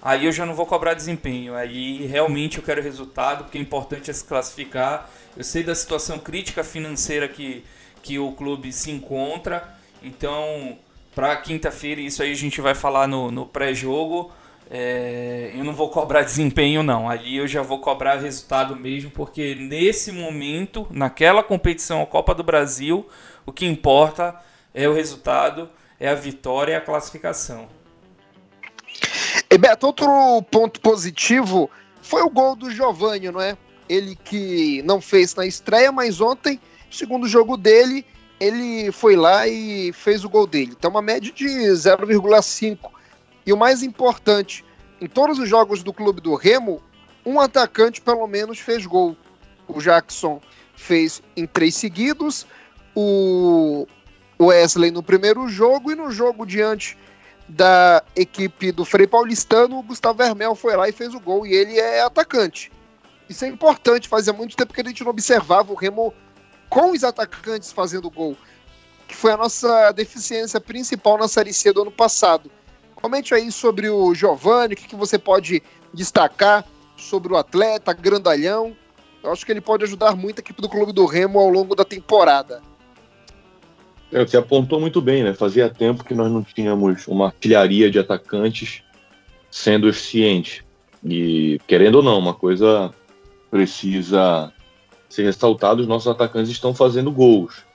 aí 0.00 0.24
eu 0.24 0.32
já 0.32 0.46
não 0.46 0.54
vou 0.54 0.64
cobrar 0.64 0.94
desempenho. 0.94 1.54
Aí 1.54 2.06
realmente 2.06 2.58
eu 2.58 2.64
quero 2.64 2.82
resultado, 2.82 3.44
porque 3.44 3.58
é 3.58 3.60
importante 3.60 4.10
é 4.10 4.14
se 4.14 4.24
classificar. 4.24 5.10
Eu 5.36 5.44
sei 5.44 5.62
da 5.62 5.74
situação 5.74 6.18
crítica 6.18 6.64
financeira 6.64 7.28
que, 7.28 7.62
que 8.02 8.18
o 8.18 8.32
clube 8.32 8.72
se 8.72 8.90
encontra. 8.90 9.76
Então, 10.02 10.78
para 11.14 11.36
quinta-feira, 11.36 12.00
isso 12.00 12.22
aí 12.22 12.32
a 12.32 12.36
gente 12.36 12.60
vai 12.60 12.74
falar 12.74 13.06
no, 13.06 13.30
no 13.30 13.44
pré-jogo 13.44 14.32
é, 14.70 15.52
eu 15.54 15.64
não 15.64 15.72
vou 15.72 15.90
cobrar 15.90 16.22
desempenho, 16.22 16.82
não. 16.82 17.08
Ali 17.08 17.36
eu 17.36 17.46
já 17.46 17.62
vou 17.62 17.80
cobrar 17.80 18.16
resultado 18.16 18.76
mesmo, 18.76 19.10
porque 19.10 19.54
nesse 19.54 20.10
momento, 20.12 20.86
naquela 20.90 21.42
competição, 21.42 22.02
a 22.02 22.06
Copa 22.06 22.34
do 22.34 22.42
Brasil, 22.42 23.06
o 23.46 23.52
que 23.52 23.66
importa 23.66 24.34
é 24.72 24.88
o 24.88 24.94
resultado, 24.94 25.68
é 25.98 26.08
a 26.08 26.14
vitória 26.14 26.72
e 26.72 26.76
a 26.76 26.80
classificação. 26.80 27.68
E 29.50 29.58
Beto, 29.58 29.86
outro 29.86 30.42
ponto 30.50 30.80
positivo 30.80 31.70
foi 32.02 32.22
o 32.22 32.30
gol 32.30 32.56
do 32.56 32.70
Giovanni, 32.70 33.30
não 33.30 33.40
é? 33.40 33.56
ele 33.88 34.16
que 34.16 34.82
não 34.82 35.00
fez 35.00 35.34
na 35.34 35.46
estreia, 35.46 35.92
mas 35.92 36.20
ontem, 36.20 36.60
segundo 36.90 37.28
jogo 37.28 37.56
dele, 37.56 38.04
ele 38.40 38.90
foi 38.92 39.16
lá 39.16 39.46
e 39.46 39.92
fez 39.92 40.24
o 40.24 40.28
gol 40.28 40.46
dele. 40.46 40.74
Então, 40.76 40.90
uma 40.90 41.02
média 41.02 41.32
de 41.32 41.46
0,5. 41.46 42.78
E 43.46 43.52
o 43.52 43.56
mais 43.56 43.82
importante, 43.82 44.64
em 45.00 45.06
todos 45.06 45.38
os 45.38 45.48
jogos 45.48 45.82
do 45.82 45.92
clube 45.92 46.20
do 46.20 46.34
Remo, 46.34 46.82
um 47.24 47.40
atacante 47.40 48.00
pelo 48.00 48.26
menos 48.26 48.58
fez 48.58 48.86
gol. 48.86 49.16
O 49.66 49.80
Jackson 49.80 50.40
fez 50.76 51.22
em 51.36 51.46
três 51.46 51.74
seguidos, 51.74 52.46
o 52.94 53.86
Wesley 54.40 54.90
no 54.90 55.02
primeiro 55.02 55.48
jogo 55.48 55.90
e 55.90 55.94
no 55.94 56.10
jogo 56.10 56.44
diante 56.44 56.98
da 57.48 58.02
equipe 58.16 58.72
do 58.72 58.84
Frei 58.84 59.06
Paulistano, 59.06 59.78
o 59.78 59.82
Gustavo 59.82 60.18
Vermel 60.18 60.54
foi 60.54 60.76
lá 60.76 60.88
e 60.88 60.92
fez 60.92 61.14
o 61.14 61.20
gol 61.20 61.46
e 61.46 61.52
ele 61.52 61.78
é 61.78 62.02
atacante. 62.02 62.72
Isso 63.28 63.44
é 63.44 63.48
importante, 63.48 64.08
fazia 64.08 64.32
muito 64.32 64.56
tempo 64.56 64.72
que 64.72 64.80
a 64.80 64.84
gente 64.84 65.02
não 65.02 65.10
observava 65.10 65.72
o 65.72 65.76
Remo 65.76 66.12
com 66.68 66.90
os 66.92 67.04
atacantes 67.04 67.72
fazendo 67.72 68.10
gol, 68.10 68.36
que 69.06 69.14
foi 69.14 69.32
a 69.32 69.36
nossa 69.36 69.92
deficiência 69.92 70.60
principal 70.60 71.18
na 71.18 71.28
Série 71.28 71.52
C 71.52 71.72
do 71.72 71.82
ano 71.82 71.92
passado. 71.92 72.50
Comente 73.04 73.34
aí 73.34 73.52
sobre 73.52 73.90
o 73.90 74.14
Giovanni, 74.14 74.72
o 74.72 74.76
que, 74.78 74.88
que 74.88 74.96
você 74.96 75.18
pode 75.18 75.62
destacar 75.92 76.64
sobre 76.96 77.34
o 77.34 77.36
atleta, 77.36 77.92
grandalhão. 77.92 78.74
Eu 79.22 79.30
acho 79.30 79.44
que 79.44 79.52
ele 79.52 79.60
pode 79.60 79.84
ajudar 79.84 80.16
muito 80.16 80.38
a 80.38 80.40
equipe 80.40 80.62
do 80.62 80.70
Clube 80.70 80.90
do 80.90 81.04
Remo 81.04 81.38
ao 81.38 81.50
longo 81.50 81.74
da 81.74 81.84
temporada. 81.84 82.62
É, 84.10 84.24
você 84.24 84.38
apontou 84.38 84.80
muito 84.80 85.02
bem, 85.02 85.22
né? 85.22 85.34
Fazia 85.34 85.68
tempo 85.68 86.02
que 86.02 86.14
nós 86.14 86.32
não 86.32 86.42
tínhamos 86.42 87.06
uma 87.06 87.26
artilharia 87.26 87.90
de 87.90 87.98
atacantes 87.98 88.82
sendo 89.50 89.86
eficiente. 89.86 90.64
E, 91.04 91.60
querendo 91.66 91.96
ou 91.96 92.02
não, 92.02 92.18
uma 92.18 92.32
coisa 92.32 92.90
precisa 93.50 94.50
ser 95.10 95.24
ressaltada: 95.24 95.82
os 95.82 95.86
nossos 95.86 96.08
atacantes 96.08 96.50
estão 96.50 96.74
fazendo 96.74 97.12
gols. 97.12 97.66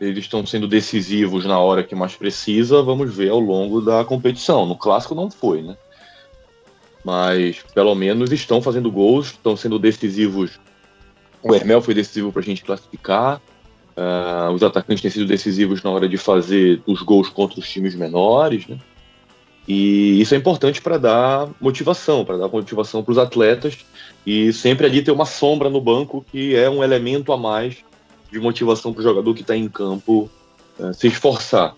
Eles 0.00 0.24
estão 0.24 0.44
sendo 0.44 0.66
decisivos 0.66 1.44
na 1.44 1.58
hora 1.58 1.84
que 1.84 1.94
mais 1.94 2.16
precisa, 2.16 2.82
vamos 2.82 3.14
ver 3.14 3.30
ao 3.30 3.38
longo 3.38 3.80
da 3.80 4.04
competição. 4.04 4.66
No 4.66 4.76
clássico 4.76 5.14
não 5.14 5.30
foi, 5.30 5.62
né? 5.62 5.76
Mas 7.04 7.62
pelo 7.74 7.94
menos 7.94 8.32
estão 8.32 8.60
fazendo 8.60 8.90
gols, 8.90 9.26
estão 9.26 9.56
sendo 9.56 9.78
decisivos. 9.78 10.58
O 11.42 11.54
Hermel 11.54 11.82
foi 11.82 11.94
decisivo 11.94 12.32
para 12.32 12.40
a 12.40 12.44
gente 12.44 12.64
classificar. 12.64 13.40
Uh, 13.96 14.50
os 14.52 14.62
atacantes 14.62 15.02
têm 15.02 15.10
sido 15.10 15.26
decisivos 15.26 15.82
na 15.82 15.90
hora 15.90 16.08
de 16.08 16.16
fazer 16.16 16.82
os 16.86 17.00
gols 17.02 17.28
contra 17.28 17.60
os 17.60 17.70
times 17.70 17.94
menores, 17.94 18.66
né? 18.66 18.78
E 19.66 20.20
isso 20.20 20.34
é 20.34 20.36
importante 20.36 20.82
para 20.82 20.98
dar 20.98 21.48
motivação, 21.60 22.24
para 22.24 22.36
dar 22.36 22.48
motivação 22.48 23.02
para 23.02 23.12
os 23.12 23.18
atletas 23.18 23.78
e 24.26 24.52
sempre 24.52 24.86
ali 24.86 25.02
ter 25.02 25.10
uma 25.10 25.24
sombra 25.24 25.70
no 25.70 25.80
banco 25.80 26.24
que 26.30 26.54
é 26.54 26.68
um 26.68 26.84
elemento 26.84 27.32
a 27.32 27.36
mais 27.36 27.76
de 28.34 28.40
motivação 28.40 28.92
para 28.92 29.00
o 29.00 29.04
jogador 29.04 29.34
que 29.34 29.42
está 29.42 29.56
em 29.56 29.68
campo 29.68 30.28
uh, 30.78 30.92
se 30.92 31.06
esforçar. 31.06 31.74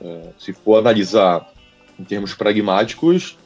Uh, 0.00 0.28
se 0.38 0.52
for 0.52 0.78
analisar 0.78 1.50
em 1.98 2.04
termos 2.04 2.34
pragmáticos, 2.34 3.36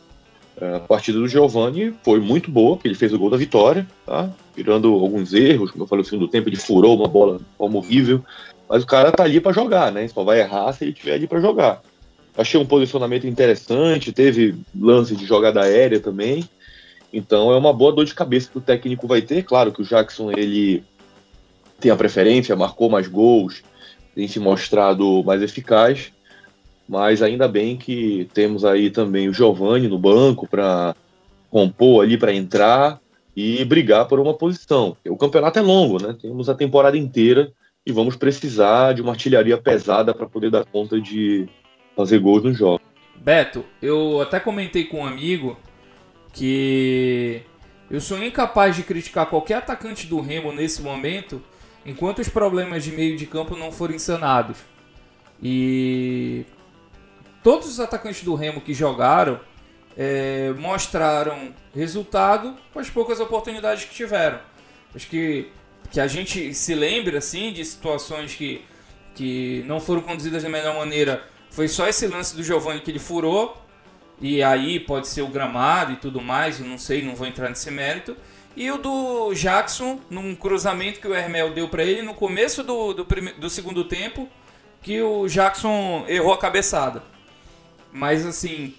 a 0.60 0.80
partida 0.80 1.18
do 1.18 1.28
Giovani 1.28 1.94
foi 2.02 2.18
muito 2.18 2.50
boa, 2.50 2.74
porque 2.74 2.88
ele 2.88 2.96
fez 2.96 3.12
o 3.12 3.18
gol 3.18 3.30
da 3.30 3.36
vitória, 3.36 3.86
tá? 4.04 4.28
tirando 4.56 4.92
alguns 4.92 5.32
erros, 5.32 5.70
como 5.70 5.84
eu 5.84 5.86
falei 5.86 6.02
no 6.02 6.08
segundo 6.08 6.26
tempo, 6.26 6.48
ele 6.48 6.56
furou 6.56 6.96
uma 6.96 7.06
bola 7.06 7.40
horrível, 7.56 8.24
mas 8.68 8.82
o 8.82 8.86
cara 8.86 9.12
tá 9.12 9.22
ali 9.22 9.40
para 9.40 9.52
jogar, 9.52 9.92
né? 9.92 10.08
Só 10.08 10.24
vai 10.24 10.40
errar 10.40 10.72
se 10.72 10.84
ele 10.84 10.90
estiver 10.90 11.14
ali 11.14 11.28
para 11.28 11.40
jogar. 11.40 11.80
Achei 12.36 12.60
um 12.60 12.66
posicionamento 12.66 13.26
interessante, 13.26 14.12
teve 14.12 14.56
lance 14.78 15.14
de 15.14 15.24
jogada 15.24 15.62
aérea 15.62 16.00
também. 16.00 16.48
Então 17.12 17.52
é 17.52 17.56
uma 17.56 17.72
boa 17.72 17.92
dor 17.92 18.04
de 18.04 18.14
cabeça 18.14 18.50
que 18.50 18.58
o 18.58 18.60
técnico 18.60 19.06
vai 19.06 19.22
ter. 19.22 19.44
Claro 19.44 19.72
que 19.72 19.80
o 19.80 19.84
Jackson 19.84 20.32
ele 20.32 20.82
tem 21.80 21.90
a 21.90 21.96
preferência, 21.96 22.56
marcou 22.56 22.90
mais 22.90 23.06
gols, 23.06 23.62
tem 24.14 24.26
se 24.26 24.40
mostrado 24.40 25.22
mais 25.24 25.42
eficaz 25.42 26.12
mas 26.88 27.20
ainda 27.20 27.46
bem 27.46 27.76
que 27.76 28.28
temos 28.32 28.64
aí 28.64 28.88
também 28.88 29.28
o 29.28 29.32
Giovani 29.32 29.86
no 29.86 29.98
banco 29.98 30.48
para 30.48 30.96
compor 31.50 32.02
ali 32.02 32.16
para 32.16 32.32
entrar 32.32 32.98
e 33.36 33.62
brigar 33.64 34.08
por 34.08 34.18
uma 34.18 34.32
posição. 34.32 34.96
O 35.06 35.16
campeonato 35.16 35.58
é 35.58 35.62
longo, 35.62 36.02
né? 36.02 36.16
Temos 36.20 36.48
a 36.48 36.54
temporada 36.54 36.96
inteira 36.96 37.52
e 37.84 37.92
vamos 37.92 38.16
precisar 38.16 38.94
de 38.94 39.02
uma 39.02 39.12
artilharia 39.12 39.58
pesada 39.58 40.14
para 40.14 40.26
poder 40.26 40.50
dar 40.50 40.64
conta 40.64 40.98
de 40.98 41.46
fazer 41.94 42.18
gols 42.18 42.42
no 42.42 42.54
jogo. 42.54 42.80
Beto, 43.16 43.64
eu 43.82 44.20
até 44.22 44.40
comentei 44.40 44.84
com 44.84 45.00
um 45.00 45.06
amigo 45.06 45.58
que 46.32 47.42
eu 47.90 48.00
sou 48.00 48.22
incapaz 48.22 48.76
de 48.76 48.82
criticar 48.82 49.26
qualquer 49.26 49.56
atacante 49.56 50.06
do 50.06 50.20
Remo 50.20 50.52
nesse 50.52 50.80
momento 50.80 51.42
enquanto 51.88 52.18
os 52.18 52.28
problemas 52.28 52.84
de 52.84 52.92
meio 52.92 53.16
de 53.16 53.26
campo 53.26 53.56
não 53.56 53.72
forem 53.72 53.98
sanados. 53.98 54.58
E 55.42 56.44
todos 57.42 57.68
os 57.68 57.80
atacantes 57.80 58.22
do 58.22 58.34
Remo 58.34 58.60
que 58.60 58.74
jogaram 58.74 59.40
é, 59.96 60.52
mostraram 60.58 61.54
resultado 61.74 62.56
com 62.72 62.78
as 62.78 62.90
poucas 62.90 63.20
oportunidades 63.20 63.84
que 63.84 63.94
tiveram. 63.94 64.38
Acho 64.94 65.08
que, 65.08 65.50
que 65.90 65.98
a 65.98 66.06
gente 66.06 66.52
se 66.52 66.74
lembra 66.74 67.18
assim 67.18 67.52
de 67.52 67.64
situações 67.64 68.34
que, 68.34 68.64
que 69.14 69.64
não 69.66 69.80
foram 69.80 70.02
conduzidas 70.02 70.42
da 70.42 70.48
melhor 70.48 70.76
maneira. 70.76 71.24
Foi 71.50 71.68
só 71.68 71.88
esse 71.88 72.06
lance 72.06 72.36
do 72.36 72.42
Giovanni 72.42 72.80
que 72.80 72.90
ele 72.90 72.98
furou. 72.98 73.56
E 74.20 74.42
aí 74.42 74.80
pode 74.80 75.06
ser 75.06 75.22
o 75.22 75.28
gramado 75.28 75.92
e 75.92 75.96
tudo 75.96 76.20
mais, 76.20 76.58
eu 76.58 76.66
não 76.66 76.76
sei, 76.76 77.02
não 77.02 77.14
vou 77.14 77.24
entrar 77.24 77.48
nesse 77.48 77.70
mérito. 77.70 78.16
E 78.58 78.72
o 78.72 78.76
do 78.76 79.32
Jackson, 79.34 80.00
num 80.10 80.34
cruzamento 80.34 80.98
que 80.98 81.06
o 81.06 81.14
Hermel 81.14 81.54
deu 81.54 81.68
para 81.68 81.84
ele 81.84 82.02
no 82.02 82.12
começo 82.12 82.64
do, 82.64 82.92
do, 82.92 83.06
do 83.38 83.48
segundo 83.48 83.84
tempo, 83.84 84.28
que 84.82 85.00
o 85.00 85.28
Jackson 85.28 86.04
errou 86.08 86.32
a 86.32 86.38
cabeçada. 86.38 87.04
Mas 87.92 88.26
assim, 88.26 88.74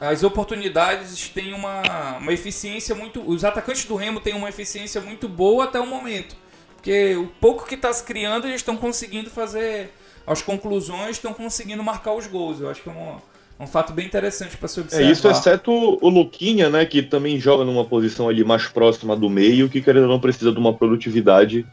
as 0.00 0.22
oportunidades 0.22 1.28
têm 1.30 1.52
uma, 1.52 2.18
uma 2.18 2.32
eficiência 2.32 2.94
muito. 2.94 3.28
Os 3.28 3.44
atacantes 3.44 3.86
do 3.86 3.96
Remo 3.96 4.20
têm 4.20 4.34
uma 4.34 4.48
eficiência 4.48 5.00
muito 5.00 5.28
boa 5.28 5.64
até 5.64 5.80
o 5.80 5.86
momento. 5.86 6.36
Porque 6.76 7.16
o 7.16 7.26
pouco 7.26 7.66
que 7.66 7.74
está 7.74 7.92
se 7.92 8.04
criando, 8.04 8.46
eles 8.46 8.60
estão 8.60 8.76
conseguindo 8.76 9.30
fazer 9.30 9.92
as 10.24 10.42
conclusões, 10.42 11.16
estão 11.16 11.34
conseguindo 11.34 11.82
marcar 11.82 12.12
os 12.12 12.28
gols. 12.28 12.60
Eu 12.60 12.70
acho 12.70 12.82
que 12.82 12.88
é 12.88 12.92
um, 12.92 13.18
um 13.58 13.66
fato 13.66 13.92
bem 13.92 14.06
interessante 14.06 14.56
para 14.56 14.68
se 14.68 14.80
observar. 14.80 15.06
É 15.06 15.10
isso, 15.10 15.28
exceto 15.28 15.70
o 15.70 16.08
Luquinha, 16.08 16.68
né, 16.68 16.84
que 16.84 17.02
também 17.02 17.38
joga 17.38 17.64
numa 17.64 17.84
posição 17.84 18.28
ali 18.28 18.44
mais 18.44 18.66
próxima 18.66 19.16
do 19.16 19.30
meio, 19.30 19.68
que 19.68 19.80
querendo 19.80 20.04
ou 20.04 20.08
não 20.08 20.20
precisa 20.20 20.50
de 20.50 20.58
uma 20.58 20.72
produtividade 20.72 21.64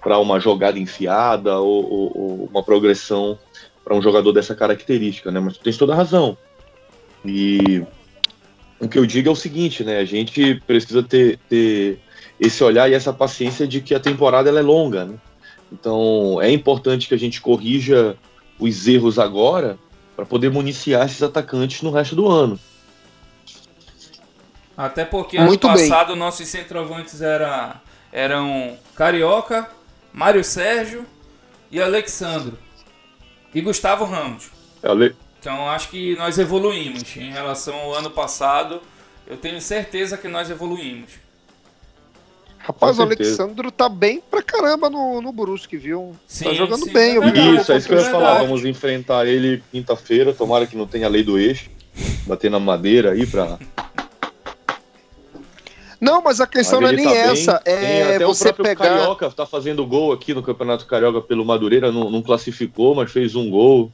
para 0.00 0.18
uma 0.18 0.40
jogada 0.40 0.78
enfiada 0.78 1.58
ou, 1.58 1.90
ou, 1.90 2.12
ou 2.14 2.48
uma 2.50 2.62
progressão 2.62 3.38
para 3.84 3.96
um 3.96 4.02
jogador 4.02 4.32
dessa 4.32 4.54
característica, 4.54 5.30
né? 5.30 5.40
Mas 5.40 5.56
tu 5.56 5.64
tens 5.64 5.76
toda 5.76 5.92
a 5.92 5.96
razão. 5.96 6.36
E 7.24 7.82
o 8.80 8.88
que 8.88 8.98
eu 8.98 9.06
digo 9.06 9.28
é 9.28 9.32
o 9.32 9.36
seguinte, 9.36 9.82
né? 9.82 9.98
A 9.98 10.04
gente 10.04 10.60
precisa 10.66 11.02
ter, 11.02 11.38
ter 11.48 11.98
esse 12.38 12.62
olhar 12.62 12.90
e 12.90 12.94
essa 12.94 13.12
paciência 13.12 13.66
de 13.66 13.80
que 13.80 13.94
a 13.94 14.00
temporada 14.00 14.48
ela 14.48 14.60
é 14.60 14.62
longa, 14.62 15.04
né? 15.04 15.14
Então 15.72 16.40
é 16.40 16.50
importante 16.50 17.08
que 17.08 17.14
a 17.14 17.18
gente 17.18 17.40
corrija 17.40 18.16
os 18.58 18.86
erros 18.86 19.18
agora 19.18 19.78
para 20.18 20.26
poder 20.26 20.50
municiar 20.50 21.06
esses 21.06 21.22
atacantes 21.22 21.80
no 21.80 21.92
resto 21.92 22.16
do 22.16 22.26
ano. 22.26 22.58
Até 24.76 25.04
porque 25.04 25.38
Muito 25.38 25.68
ano 25.68 25.76
passado 25.76 26.08
bem. 26.08 26.16
nossos 26.16 26.48
centroavantes 26.48 27.22
era, 27.22 27.80
eram 28.10 28.76
Carioca, 28.96 29.70
Mário 30.12 30.42
Sérgio 30.42 31.06
e 31.70 31.80
Alexandro. 31.80 32.58
E 33.54 33.60
Gustavo 33.60 34.04
Ramos. 34.06 34.50
Ale... 34.82 35.14
Então 35.38 35.70
acho 35.70 35.88
que 35.88 36.16
nós 36.16 36.36
evoluímos 36.36 37.16
em 37.16 37.30
relação 37.30 37.76
ao 37.76 37.94
ano 37.94 38.10
passado. 38.10 38.82
Eu 39.24 39.36
tenho 39.36 39.60
certeza 39.60 40.18
que 40.18 40.26
nós 40.26 40.50
evoluímos. 40.50 41.12
Rapaz, 42.58 42.98
o 42.98 43.02
Alexandro 43.02 43.70
tá 43.70 43.88
bem 43.88 44.22
pra 44.30 44.42
caramba 44.42 44.90
no, 44.90 45.22
no 45.22 45.32
Brusque, 45.32 45.76
viu? 45.76 46.10
Tá 46.12 46.18
sim, 46.26 46.44
tá 46.44 46.54
jogando 46.54 46.84
sim, 46.84 46.92
bem. 46.92 47.16
É 47.16 47.60
isso, 47.60 47.72
é 47.72 47.76
isso 47.78 47.88
que 47.88 47.94
eu 47.94 47.98
ia 47.98 48.10
falar. 48.10 48.42
Vamos 48.42 48.64
enfrentar 48.64 49.26
ele 49.26 49.62
quinta-feira. 49.72 50.34
Tomara 50.34 50.66
que 50.66 50.76
não 50.76 50.86
tenha 50.86 51.08
lei 51.08 51.22
do 51.22 51.38
eixo. 51.38 51.70
Bater 52.26 52.50
na 52.50 52.60
madeira 52.60 53.12
aí 53.12 53.26
pra. 53.26 53.58
Não, 56.00 56.22
mas 56.22 56.40
a 56.40 56.46
questão 56.46 56.80
mas 56.80 56.92
não 56.92 56.98
é 56.98 57.04
nem 57.04 57.14
tá 57.14 57.20
essa. 57.32 57.62
Bem. 57.64 57.74
É 57.74 58.16
até 58.16 58.26
você 58.26 58.50
o 58.50 58.54
próprio 58.54 58.64
pegar. 58.64 58.88
Carioca 58.88 59.30
tá 59.30 59.46
fazendo 59.46 59.86
gol 59.86 60.12
aqui 60.12 60.34
no 60.34 60.42
Campeonato 60.42 60.86
Carioca 60.86 61.20
pelo 61.20 61.44
Madureira. 61.44 61.90
Não, 61.90 62.10
não 62.10 62.22
classificou, 62.22 62.94
mas 62.94 63.10
fez 63.10 63.34
um 63.34 63.50
gol. 63.50 63.90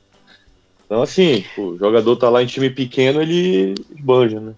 Então, 0.84 1.00
assim, 1.00 1.44
o 1.56 1.78
jogador 1.78 2.16
tá 2.16 2.28
lá 2.28 2.42
em 2.42 2.46
time 2.46 2.68
pequeno, 2.68 3.22
ele 3.22 3.74
banja, 4.00 4.38
né? 4.38 4.52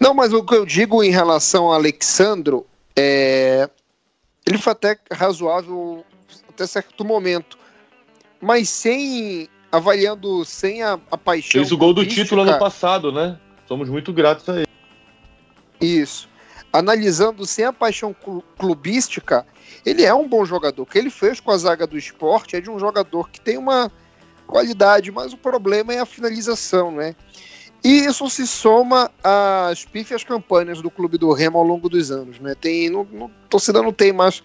Não, 0.00 0.14
mas 0.14 0.32
o 0.32 0.42
que 0.42 0.54
eu 0.54 0.64
digo 0.64 1.04
em 1.04 1.10
relação 1.10 1.66
ao 1.66 1.74
Alexandro 1.74 2.66
é. 2.96 3.68
Ele 4.46 4.58
foi 4.58 4.72
até 4.72 4.98
razoável 5.12 6.04
até 6.48 6.66
certo 6.66 7.04
momento. 7.04 7.58
Mas 8.40 8.68
sem. 8.68 9.48
Avaliando 9.72 10.44
sem 10.44 10.82
a, 10.82 10.98
a 11.10 11.16
paixão. 11.16 11.60
Fez 11.60 11.70
o 11.70 11.78
gol 11.78 11.94
do 11.94 12.04
título 12.04 12.42
ano 12.42 12.58
passado, 12.58 13.12
né? 13.12 13.38
Somos 13.68 13.88
muito 13.88 14.12
gratos 14.12 14.48
a 14.48 14.56
ele. 14.56 14.66
Isso. 15.80 16.28
analisando 16.72 17.46
sem 17.46 17.64
a 17.64 17.72
paixão 17.72 18.14
clubística, 18.58 19.46
ele 19.84 20.04
é 20.04 20.12
um 20.12 20.28
bom 20.28 20.44
jogador. 20.44 20.82
O 20.82 20.86
que 20.86 20.98
ele 20.98 21.10
fez 21.10 21.40
com 21.40 21.50
a 21.50 21.56
zaga 21.56 21.86
do 21.86 21.96
esporte 21.96 22.56
é 22.56 22.60
de 22.60 22.70
um 22.70 22.78
jogador 22.78 23.30
que 23.30 23.40
tem 23.40 23.56
uma 23.56 23.90
qualidade, 24.46 25.12
mas 25.12 25.32
o 25.32 25.36
problema 25.36 25.94
é 25.94 26.00
a 26.00 26.06
finalização, 26.06 26.90
né? 26.90 27.14
E 27.82 28.04
isso 28.04 28.28
se 28.28 28.46
soma 28.46 29.10
às 29.24 29.84
pífias 29.84 30.22
campanhas 30.22 30.82
do 30.82 30.90
clube 30.90 31.16
do 31.16 31.32
Remo 31.32 31.58
ao 31.58 31.64
longo 31.64 31.88
dos 31.88 32.10
anos, 32.10 32.38
né? 32.38 32.54
Tem, 32.54 32.90
não, 32.90 33.04
não, 33.10 33.30
torcida 33.48 33.80
não 33.80 33.92
tem 33.92 34.12
mais, 34.12 34.42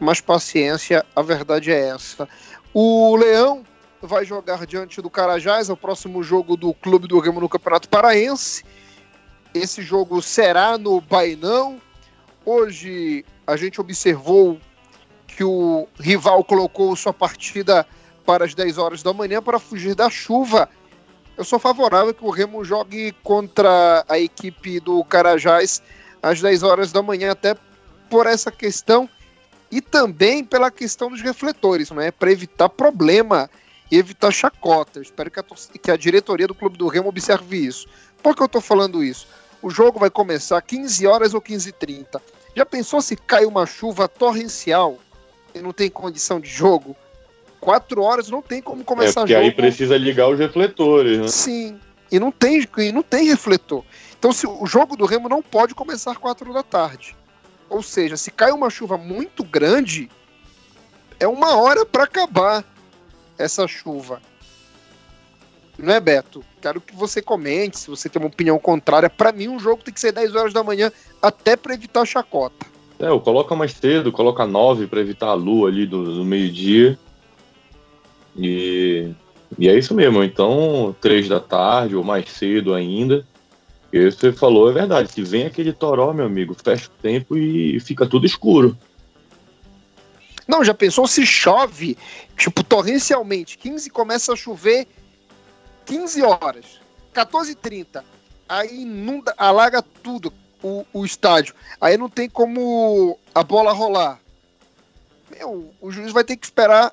mais 0.00 0.20
paciência, 0.20 1.04
a 1.14 1.20
verdade 1.20 1.70
é 1.70 1.88
essa. 1.88 2.26
O 2.72 3.14
Leão 3.16 3.62
vai 4.00 4.24
jogar 4.24 4.66
diante 4.66 5.02
do 5.02 5.10
Carajás, 5.10 5.68
é 5.68 5.72
o 5.72 5.76
próximo 5.76 6.22
jogo 6.22 6.56
do 6.56 6.72
clube 6.72 7.06
do 7.06 7.18
Remo 7.18 7.40
no 7.40 7.48
Campeonato 7.48 7.88
Paraense. 7.88 8.64
Esse 9.54 9.82
jogo 9.82 10.22
será 10.22 10.78
no 10.78 11.00
Bainão. 11.00 11.80
Hoje 12.44 13.24
a 13.46 13.56
gente 13.56 13.80
observou 13.80 14.58
que 15.26 15.44
o 15.44 15.86
rival 15.98 16.42
colocou 16.44 16.94
sua 16.96 17.12
partida 17.12 17.86
para 18.24 18.44
as 18.44 18.54
10 18.54 18.78
horas 18.78 19.02
da 19.02 19.12
manhã 19.12 19.42
para 19.42 19.58
fugir 19.58 19.94
da 19.94 20.08
chuva. 20.08 20.68
Eu 21.36 21.44
sou 21.44 21.58
favorável 21.58 22.14
que 22.14 22.24
o 22.24 22.30
Remo 22.30 22.64
jogue 22.64 23.12
contra 23.22 24.04
a 24.08 24.18
equipe 24.18 24.78
do 24.78 25.02
Carajás 25.04 25.82
às 26.22 26.40
10 26.40 26.62
horas 26.62 26.92
da 26.92 27.02
manhã, 27.02 27.32
até 27.32 27.56
por 28.08 28.26
essa 28.26 28.52
questão 28.52 29.08
e 29.70 29.80
também 29.80 30.44
pela 30.44 30.70
questão 30.70 31.10
dos 31.10 31.20
refletores, 31.20 31.90
né? 31.90 32.12
Para 32.12 32.30
evitar 32.30 32.68
problema 32.68 33.50
e 33.90 33.98
evitar 33.98 34.30
chacota. 34.30 35.00
Eu 35.00 35.02
espero 35.02 35.28
que 35.28 35.40
a, 35.40 35.44
que 35.82 35.90
a 35.90 35.96
diretoria 35.96 36.46
do 36.46 36.54
Clube 36.54 36.78
do 36.78 36.86
Remo 36.86 37.08
observe 37.08 37.56
isso. 37.56 37.88
Por 38.22 38.36
que 38.36 38.42
eu 38.42 38.46
estou 38.46 38.60
falando 38.60 39.02
isso? 39.02 39.26
O 39.60 39.70
jogo 39.70 39.98
vai 39.98 40.10
começar 40.10 40.62
15 40.62 41.04
horas 41.06 41.34
ou 41.34 41.42
15h30. 41.42 42.20
Já 42.54 42.64
pensou 42.64 43.02
se 43.02 43.16
cai 43.16 43.44
uma 43.44 43.66
chuva 43.66 44.06
torrencial 44.06 44.98
e 45.52 45.58
não 45.58 45.72
tem 45.72 45.90
condição 45.90 46.38
de 46.38 46.48
jogo? 46.48 46.94
Quatro 47.64 48.02
horas 48.02 48.28
não 48.28 48.42
tem 48.42 48.60
como 48.60 48.84
começar 48.84 49.20
é, 49.20 49.22
porque 49.22 49.32
jogo. 49.32 49.44
aí 49.46 49.50
precisa 49.50 49.96
ligar 49.96 50.28
os 50.28 50.38
refletores, 50.38 51.18
né? 51.18 51.28
Sim, 51.28 51.80
e 52.12 52.18
não 52.20 52.30
tem, 52.30 52.68
e 52.76 52.92
não 52.92 53.02
tem 53.02 53.24
refletor. 53.24 53.82
Então 54.18 54.32
se, 54.32 54.46
o 54.46 54.66
jogo 54.66 54.98
do 54.98 55.06
Remo 55.06 55.30
não 55.30 55.40
pode 55.40 55.74
começar 55.74 56.14
quatro 56.16 56.52
da 56.52 56.62
tarde. 56.62 57.16
Ou 57.70 57.82
seja, 57.82 58.18
se 58.18 58.30
cai 58.30 58.52
uma 58.52 58.68
chuva 58.68 58.98
muito 58.98 59.42
grande, 59.42 60.10
é 61.18 61.26
uma 61.26 61.56
hora 61.56 61.86
para 61.86 62.04
acabar 62.04 62.62
essa 63.38 63.66
chuva. 63.66 64.20
Não 65.78 65.94
é, 65.94 65.98
Beto? 65.98 66.44
Quero 66.60 66.82
que 66.82 66.94
você 66.94 67.22
comente 67.22 67.78
se 67.78 67.88
você 67.88 68.10
tem 68.10 68.20
uma 68.20 68.28
opinião 68.28 68.58
contrária. 68.58 69.08
Para 69.08 69.32
mim, 69.32 69.48
um 69.48 69.58
jogo 69.58 69.82
tem 69.82 69.94
que 69.94 70.00
ser 70.00 70.12
10 70.12 70.34
horas 70.34 70.52
da 70.52 70.62
manhã, 70.62 70.92
até 71.22 71.56
para 71.56 71.72
evitar 71.72 72.04
chacota. 72.04 72.66
É, 72.98 73.08
eu 73.08 73.18
coloca 73.20 73.56
mais 73.56 73.72
cedo, 73.72 74.12
coloca 74.12 74.46
9 74.46 74.86
para 74.86 75.00
evitar 75.00 75.28
a 75.28 75.34
lua 75.34 75.70
ali 75.70 75.86
do, 75.86 76.16
do 76.16 76.24
meio-dia. 76.26 76.98
E, 78.36 79.10
e 79.58 79.68
é 79.68 79.78
isso 79.78 79.94
mesmo. 79.94 80.22
Então, 80.22 80.94
3 81.00 81.28
da 81.28 81.40
tarde 81.40 81.96
ou 81.96 82.04
mais 82.04 82.28
cedo 82.30 82.74
ainda. 82.74 83.26
E 83.92 84.10
você 84.10 84.32
falou 84.32 84.68
é 84.68 84.72
verdade. 84.72 85.12
Se 85.12 85.22
vem 85.22 85.46
aquele 85.46 85.72
toró, 85.72 86.12
meu 86.12 86.26
amigo, 86.26 86.54
fecha 86.54 86.88
o 86.88 87.02
tempo 87.02 87.36
e 87.36 87.78
fica 87.80 88.06
tudo 88.06 88.26
escuro. 88.26 88.76
Não, 90.46 90.62
já 90.62 90.74
pensou 90.74 91.06
se 91.06 91.24
chove, 91.24 91.96
tipo, 92.36 92.62
torrencialmente, 92.62 93.56
15 93.56 93.88
começa 93.88 94.32
a 94.32 94.36
chover 94.36 94.86
15 95.86 96.22
horas, 96.22 96.80
14h30, 97.14 98.02
aí 98.46 98.82
inunda, 98.82 99.34
alaga 99.38 99.82
tudo 99.82 100.32
o, 100.62 100.84
o 100.92 101.04
estádio. 101.04 101.54
Aí 101.80 101.96
não 101.96 102.08
tem 102.08 102.28
como 102.28 103.18
a 103.34 103.42
bola 103.42 103.72
rolar. 103.72 104.20
Meu, 105.30 105.72
o 105.80 105.90
juiz 105.90 106.12
vai 106.12 106.24
ter 106.24 106.36
que 106.36 106.44
esperar 106.46 106.92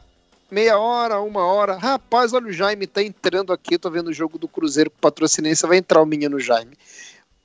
meia 0.51 0.77
hora, 0.77 1.21
uma 1.21 1.45
hora. 1.45 1.77
Rapaz, 1.77 2.33
olha 2.33 2.47
o 2.47 2.51
Jaime 2.51 2.85
tá 2.85 3.01
entrando 3.01 3.53
aqui, 3.53 3.77
tô 3.77 3.89
vendo 3.89 4.09
o 4.09 4.13
jogo 4.13 4.37
do 4.37 4.49
Cruzeiro 4.49 4.91
com 4.91 4.97
patrocinência, 4.99 5.67
vai 5.67 5.77
entrar 5.77 6.01
o 6.01 6.05
menino 6.05 6.39
Jaime. 6.39 6.77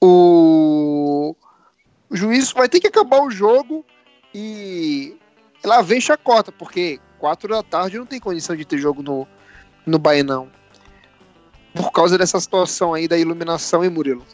O, 0.01 1.35
o 2.11 2.17
juiz 2.17 2.53
vai 2.53 2.69
ter 2.69 2.81
que 2.81 2.89
acabar 2.89 3.23
o 3.23 3.31
jogo 3.31 3.85
e 4.35 5.17
lá 5.65 5.81
vem 5.81 6.01
chacota, 6.01 6.51
porque 6.51 7.01
quatro 7.19 7.49
da 7.49 7.63
tarde 7.63 7.97
não 7.97 8.05
tem 8.05 8.19
condição 8.19 8.57
de 8.57 8.65
ter 8.65 8.79
jogo 8.79 9.03
no, 9.03 9.27
no 9.87 9.99
Baenão 9.99 10.51
por 11.73 11.93
causa 11.93 12.19
dessa 12.19 12.41
situação 12.41 12.93
aí 12.93 13.07
da 13.07 13.17
iluminação 13.17 13.85
em 13.85 13.91
Murilo. 13.91 14.25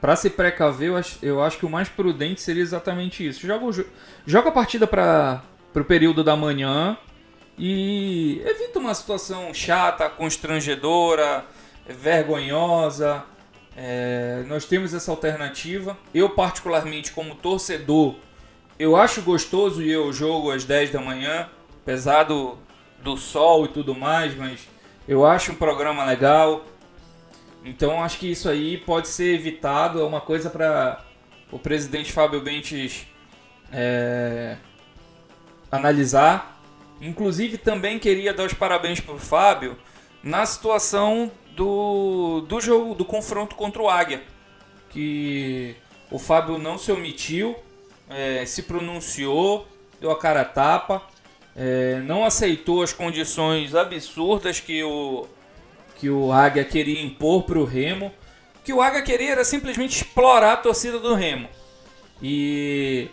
Para 0.00 0.14
se 0.14 0.30
precaver, 0.30 0.88
eu 0.88 0.96
acho, 0.96 1.18
eu 1.20 1.42
acho, 1.42 1.58
que 1.58 1.66
o 1.66 1.70
mais 1.70 1.88
prudente 1.88 2.40
seria 2.40 2.62
exatamente 2.62 3.26
isso. 3.26 3.44
Joga, 3.44 3.84
joga 4.24 4.48
a 4.50 4.52
partida 4.52 4.86
para 4.86 5.42
o 5.74 5.84
período 5.84 6.22
da 6.22 6.36
manhã 6.36 6.96
e 7.58 8.40
evita 8.46 8.78
uma 8.78 8.94
situação 8.94 9.52
chata, 9.52 10.08
constrangedora, 10.08 11.44
vergonhosa. 11.88 13.24
É, 13.76 14.44
nós 14.46 14.64
temos 14.64 14.94
essa 14.94 15.10
alternativa. 15.10 15.98
Eu, 16.14 16.30
particularmente, 16.30 17.12
como 17.12 17.34
torcedor, 17.34 18.14
eu 18.78 18.94
acho 18.94 19.22
gostoso 19.22 19.82
ir 19.82 19.96
ao 19.96 20.12
jogo 20.12 20.52
às 20.52 20.64
10 20.64 20.90
da 20.90 21.00
manhã, 21.00 21.48
apesar 21.82 22.22
do, 22.24 22.56
do 23.02 23.16
sol 23.16 23.64
e 23.64 23.68
tudo 23.68 23.94
mais, 23.94 24.36
mas 24.36 24.68
eu 25.06 25.26
acho 25.26 25.52
um 25.52 25.56
programa 25.56 26.04
legal. 26.04 26.64
Então 27.64 28.02
acho 28.02 28.18
que 28.18 28.30
isso 28.30 28.48
aí 28.48 28.76
pode 28.78 29.08
ser 29.08 29.34
evitado. 29.34 30.00
É 30.00 30.04
uma 30.04 30.20
coisa 30.20 30.48
para 30.48 31.02
o 31.50 31.58
presidente 31.58 32.12
Fábio 32.12 32.40
Bentes 32.40 33.06
é, 33.72 34.56
analisar. 35.70 36.57
Inclusive 37.00 37.58
também 37.58 37.98
queria 37.98 38.32
dar 38.34 38.44
os 38.44 38.54
parabéns 38.54 39.00
para 39.00 39.14
o 39.14 39.18
Fábio 39.18 39.76
na 40.22 40.44
situação 40.44 41.30
do, 41.54 42.40
do 42.42 42.60
jogo, 42.60 42.94
do 42.94 43.04
confronto 43.04 43.54
contra 43.54 43.80
o 43.80 43.88
Águia. 43.88 44.22
Que 44.90 45.76
o 46.10 46.18
Fábio 46.18 46.58
não 46.58 46.78
se 46.78 46.90
omitiu, 46.90 47.56
é, 48.08 48.44
se 48.46 48.62
pronunciou, 48.62 49.66
deu 50.00 50.10
a 50.10 50.18
cara 50.18 50.40
a 50.40 50.44
tapa 50.44 51.02
é, 51.58 52.00
não 52.04 52.24
aceitou 52.24 52.82
as 52.84 52.92
condições 52.92 53.74
absurdas 53.74 54.60
que 54.60 54.80
o, 54.84 55.26
que 55.96 56.08
o 56.08 56.30
Águia 56.30 56.64
queria 56.64 57.02
impor 57.02 57.42
para 57.42 57.58
o 57.58 57.64
Remo. 57.64 58.12
que 58.62 58.72
o 58.72 58.80
Águia 58.80 59.02
queria 59.02 59.32
era 59.32 59.44
simplesmente 59.44 59.96
explorar 59.96 60.52
a 60.52 60.56
torcida 60.56 61.00
do 61.00 61.14
Remo. 61.14 61.48
E 62.22 63.08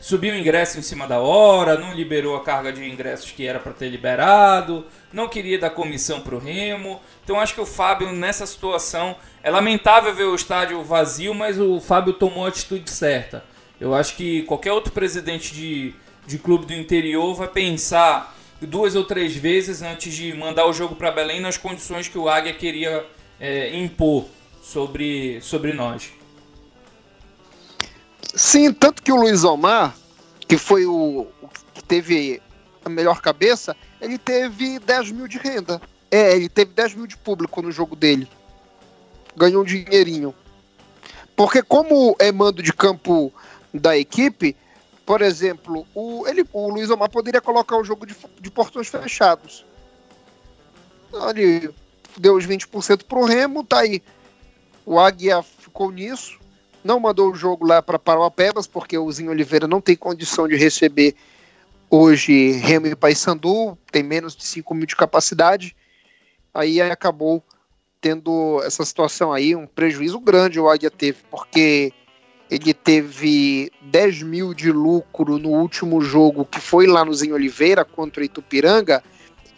subiu 0.00 0.32
o 0.32 0.36
ingresso 0.36 0.78
em 0.78 0.82
cima 0.82 1.06
da 1.06 1.20
hora, 1.20 1.78
não 1.78 1.92
liberou 1.92 2.36
a 2.36 2.42
carga 2.42 2.72
de 2.72 2.88
ingressos 2.88 3.30
que 3.30 3.46
era 3.46 3.60
para 3.60 3.72
ter 3.72 3.88
liberado, 3.88 4.86
não 5.12 5.28
queria 5.28 5.58
dar 5.58 5.70
comissão 5.70 6.20
para 6.20 6.34
o 6.34 6.38
Remo. 6.38 7.00
Então 7.22 7.38
acho 7.38 7.54
que 7.54 7.60
o 7.60 7.66
Fábio 7.66 8.10
nessa 8.10 8.46
situação 8.46 9.14
é 9.42 9.50
lamentável 9.50 10.14
ver 10.14 10.24
o 10.24 10.34
estádio 10.34 10.82
vazio, 10.82 11.34
mas 11.34 11.60
o 11.60 11.80
Fábio 11.80 12.14
tomou 12.14 12.46
a 12.46 12.48
atitude 12.48 12.90
certa. 12.90 13.44
Eu 13.80 13.94
acho 13.94 14.16
que 14.16 14.42
qualquer 14.42 14.72
outro 14.72 14.92
presidente 14.92 15.54
de 15.54 15.94
de 16.30 16.38
clube 16.38 16.66
do 16.66 16.72
interior 16.72 17.34
vai 17.34 17.48
pensar 17.48 18.36
duas 18.60 18.94
ou 18.94 19.04
três 19.04 19.34
vezes 19.34 19.82
antes 19.82 20.14
de 20.14 20.32
mandar 20.32 20.66
o 20.66 20.72
jogo 20.72 20.94
para 20.94 21.10
Belém 21.10 21.40
nas 21.40 21.56
condições 21.56 22.08
que 22.08 22.18
o 22.18 22.28
Águia 22.28 22.52
queria 22.52 23.04
é, 23.40 23.76
impor 23.76 24.26
sobre, 24.62 25.40
sobre 25.40 25.72
nós. 25.72 26.12
Sim, 28.34 28.72
tanto 28.72 29.02
que 29.02 29.12
o 29.12 29.16
Luiz 29.16 29.44
Omar, 29.44 29.94
que 30.46 30.56
foi 30.56 30.86
o, 30.86 31.26
o 31.42 31.48
que 31.74 31.82
teve 31.82 32.40
a 32.84 32.88
melhor 32.88 33.20
cabeça, 33.20 33.76
ele 34.00 34.18
teve 34.18 34.78
10 34.78 35.10
mil 35.12 35.28
de 35.28 35.38
renda. 35.38 35.80
É, 36.10 36.34
ele 36.34 36.48
teve 36.48 36.72
10 36.72 36.94
mil 36.94 37.06
de 37.06 37.16
público 37.16 37.62
no 37.62 37.70
jogo 37.70 37.94
dele. 37.94 38.28
Ganhou 39.36 39.62
um 39.62 39.64
dinheirinho. 39.64 40.34
Porque 41.36 41.62
como 41.62 42.16
é 42.18 42.30
mando 42.32 42.62
de 42.62 42.72
campo 42.72 43.32
da 43.72 43.96
equipe, 43.96 44.56
por 45.06 45.22
exemplo, 45.22 45.86
o, 45.94 46.26
ele, 46.26 46.44
o 46.52 46.68
Luiz 46.68 46.90
Omar 46.90 47.10
poderia 47.10 47.40
colocar 47.40 47.76
o 47.76 47.84
jogo 47.84 48.06
de, 48.06 48.16
de 48.40 48.50
portões 48.50 48.88
fechados. 48.88 49.64
Ele 51.30 51.70
deu 52.16 52.36
os 52.36 52.46
20% 52.46 53.04
pro 53.04 53.24
Remo, 53.24 53.64
tá 53.64 53.80
aí. 53.80 54.02
O 54.84 54.98
Águia 54.98 55.42
ficou 55.42 55.90
nisso, 55.90 56.39
não 56.82 57.00
mandou 57.00 57.30
o 57.30 57.34
jogo 57.34 57.66
lá 57.66 57.82
para 57.82 57.98
Parauapebas, 57.98 58.66
porque 58.66 58.96
o 58.96 59.10
Zinho 59.10 59.30
Oliveira 59.30 59.66
não 59.66 59.80
tem 59.80 59.96
condição 59.96 60.48
de 60.48 60.56
receber 60.56 61.14
hoje 61.88 62.52
Remo 62.52 62.86
e 62.86 62.94
Paysandu, 62.94 63.76
tem 63.90 64.02
menos 64.02 64.36
de 64.36 64.44
5 64.44 64.74
mil 64.74 64.86
de 64.86 64.96
capacidade. 64.96 65.76
Aí 66.54 66.80
acabou 66.80 67.42
tendo 68.00 68.62
essa 68.64 68.84
situação 68.84 69.32
aí, 69.32 69.54
um 69.54 69.66
prejuízo 69.66 70.18
grande 70.18 70.58
o 70.58 70.68
Águia 70.68 70.90
teve, 70.90 71.18
porque 71.30 71.92
ele 72.50 72.72
teve 72.72 73.70
10 73.82 74.22
mil 74.22 74.54
de 74.54 74.72
lucro 74.72 75.38
no 75.38 75.50
último 75.50 76.00
jogo 76.00 76.44
que 76.44 76.60
foi 76.60 76.86
lá 76.86 77.04
no 77.04 77.14
Zinho 77.14 77.34
Oliveira 77.34 77.84
contra 77.84 78.22
o 78.22 78.24
Itupiranga 78.24 79.02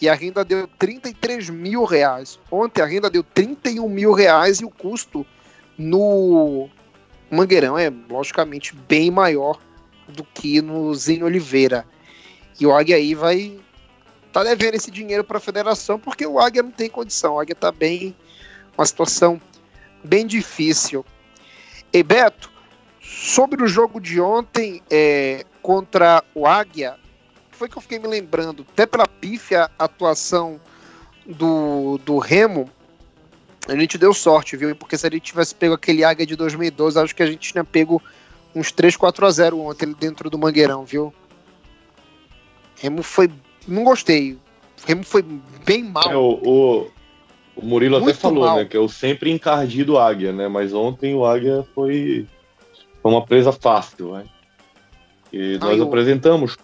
e 0.01 0.09
a 0.09 0.15
renda 0.15 0.45
deu 0.45 0.69
33 0.79 1.49
mil 1.49 1.85
reais. 1.85 2.39
Ontem 2.51 2.83
a 2.83 2.87
renda 2.87 3.09
deu 3.09 3.23
31 3.23 3.89
mil 3.89 4.13
reais 4.13 4.59
e 4.59 4.65
o 4.65 4.71
custo 4.71 5.25
no, 5.79 6.69
O 7.33 7.37
Mangueirão 7.37 7.79
é 7.79 7.91
logicamente 8.11 8.77
bem 8.77 9.11
maior 9.11 9.59
do 10.07 10.23
que 10.23 10.61
no 10.61 10.95
Zinho 10.95 11.25
Oliveira. 11.25 11.87
E 12.61 12.67
o 12.67 12.77
Águia 12.77 12.97
aí 12.97 13.15
vai 13.15 13.59
tá 14.31 14.45
devendo 14.45 14.75
esse 14.75 14.91
dinheiro 14.91 15.25
para 15.25 15.39
a 15.39 15.41
federação 15.41 15.99
porque 15.99 16.27
o 16.27 16.39
Águia 16.39 16.63
não 16.63 16.71
tem 16.71 16.91
condição. 16.91 17.37
O 17.37 17.41
Águia 17.41 17.55
tá 17.55 17.73
bem 17.73 18.15
uma 18.77 18.85
situação 18.85 19.41
bem 20.05 20.27
difícil. 20.27 21.07
E 21.91 22.03
Beto, 22.03 22.51
sobre 23.01 23.65
o 23.65 23.67
jogo 23.67 23.99
de 23.99 24.21
ontem 24.21 24.83
é, 24.91 25.47
contra 25.63 26.23
o 26.35 26.47
Águia, 26.47 26.99
foi 27.51 27.67
que 27.67 27.79
eu 27.79 27.83
fiquei 27.83 27.99
me 27.99 28.09
lembrando, 28.09 28.67
até 28.73 28.85
pela 28.85 29.09
pífia 29.09 29.71
atuação 29.79 30.61
do, 31.25 31.97
do 32.05 32.19
Remo, 32.19 32.69
a 33.69 33.77
gente 33.77 33.97
deu 33.97 34.13
sorte, 34.13 34.57
viu? 34.57 34.75
Porque 34.75 34.99
se 34.99 35.07
a 35.07 35.11
gente 35.11 35.23
tivesse 35.23 35.55
pego 35.55 35.75
aquele 35.75 36.05
Águia 36.05 36.27
de 36.27 36.35
2012, 36.35 36.99
acho 36.99 37.15
que 37.15 37.23
a 37.23 37.27
gente 37.27 37.53
tinha 37.53 37.65
pego 37.65 38.03
uns 38.55 38.73
3, 38.73 38.97
4 38.97 39.27
a 39.27 39.31
0 39.31 39.61
ontem 39.61 39.93
dentro 39.93 40.29
do 40.29 40.39
Mangueirão, 40.39 40.85
viu? 40.85 41.13
Remo 42.77 43.03
foi. 43.03 43.31
Não 43.67 43.85
gostei. 43.85 44.37
Remo 44.85 45.05
foi 45.05 45.25
bem 45.65 45.85
mal. 45.85 46.11
É, 46.11 46.17
o, 46.17 46.41
o, 46.43 46.91
o, 47.55 47.65
Murilo 47.65 48.01
Muito 48.01 48.11
até 48.11 48.21
falou, 48.21 48.45
mal. 48.45 48.57
né? 48.57 48.65
Que 48.65 48.77
o 48.77 48.89
sempre 48.89 49.31
encardido 49.31 49.97
Águia, 49.97 50.33
né? 50.33 50.49
Mas 50.49 50.75
ontem 50.75 51.15
o 51.15 51.25
Águia 51.25 51.65
foi, 51.75 52.27
foi 53.01 53.11
uma 53.13 53.25
presa 53.25 53.53
fácil, 53.53 54.13
né? 54.13 54.25
E 55.33 55.57
nós 55.59 55.81
apresentamos. 55.81 56.57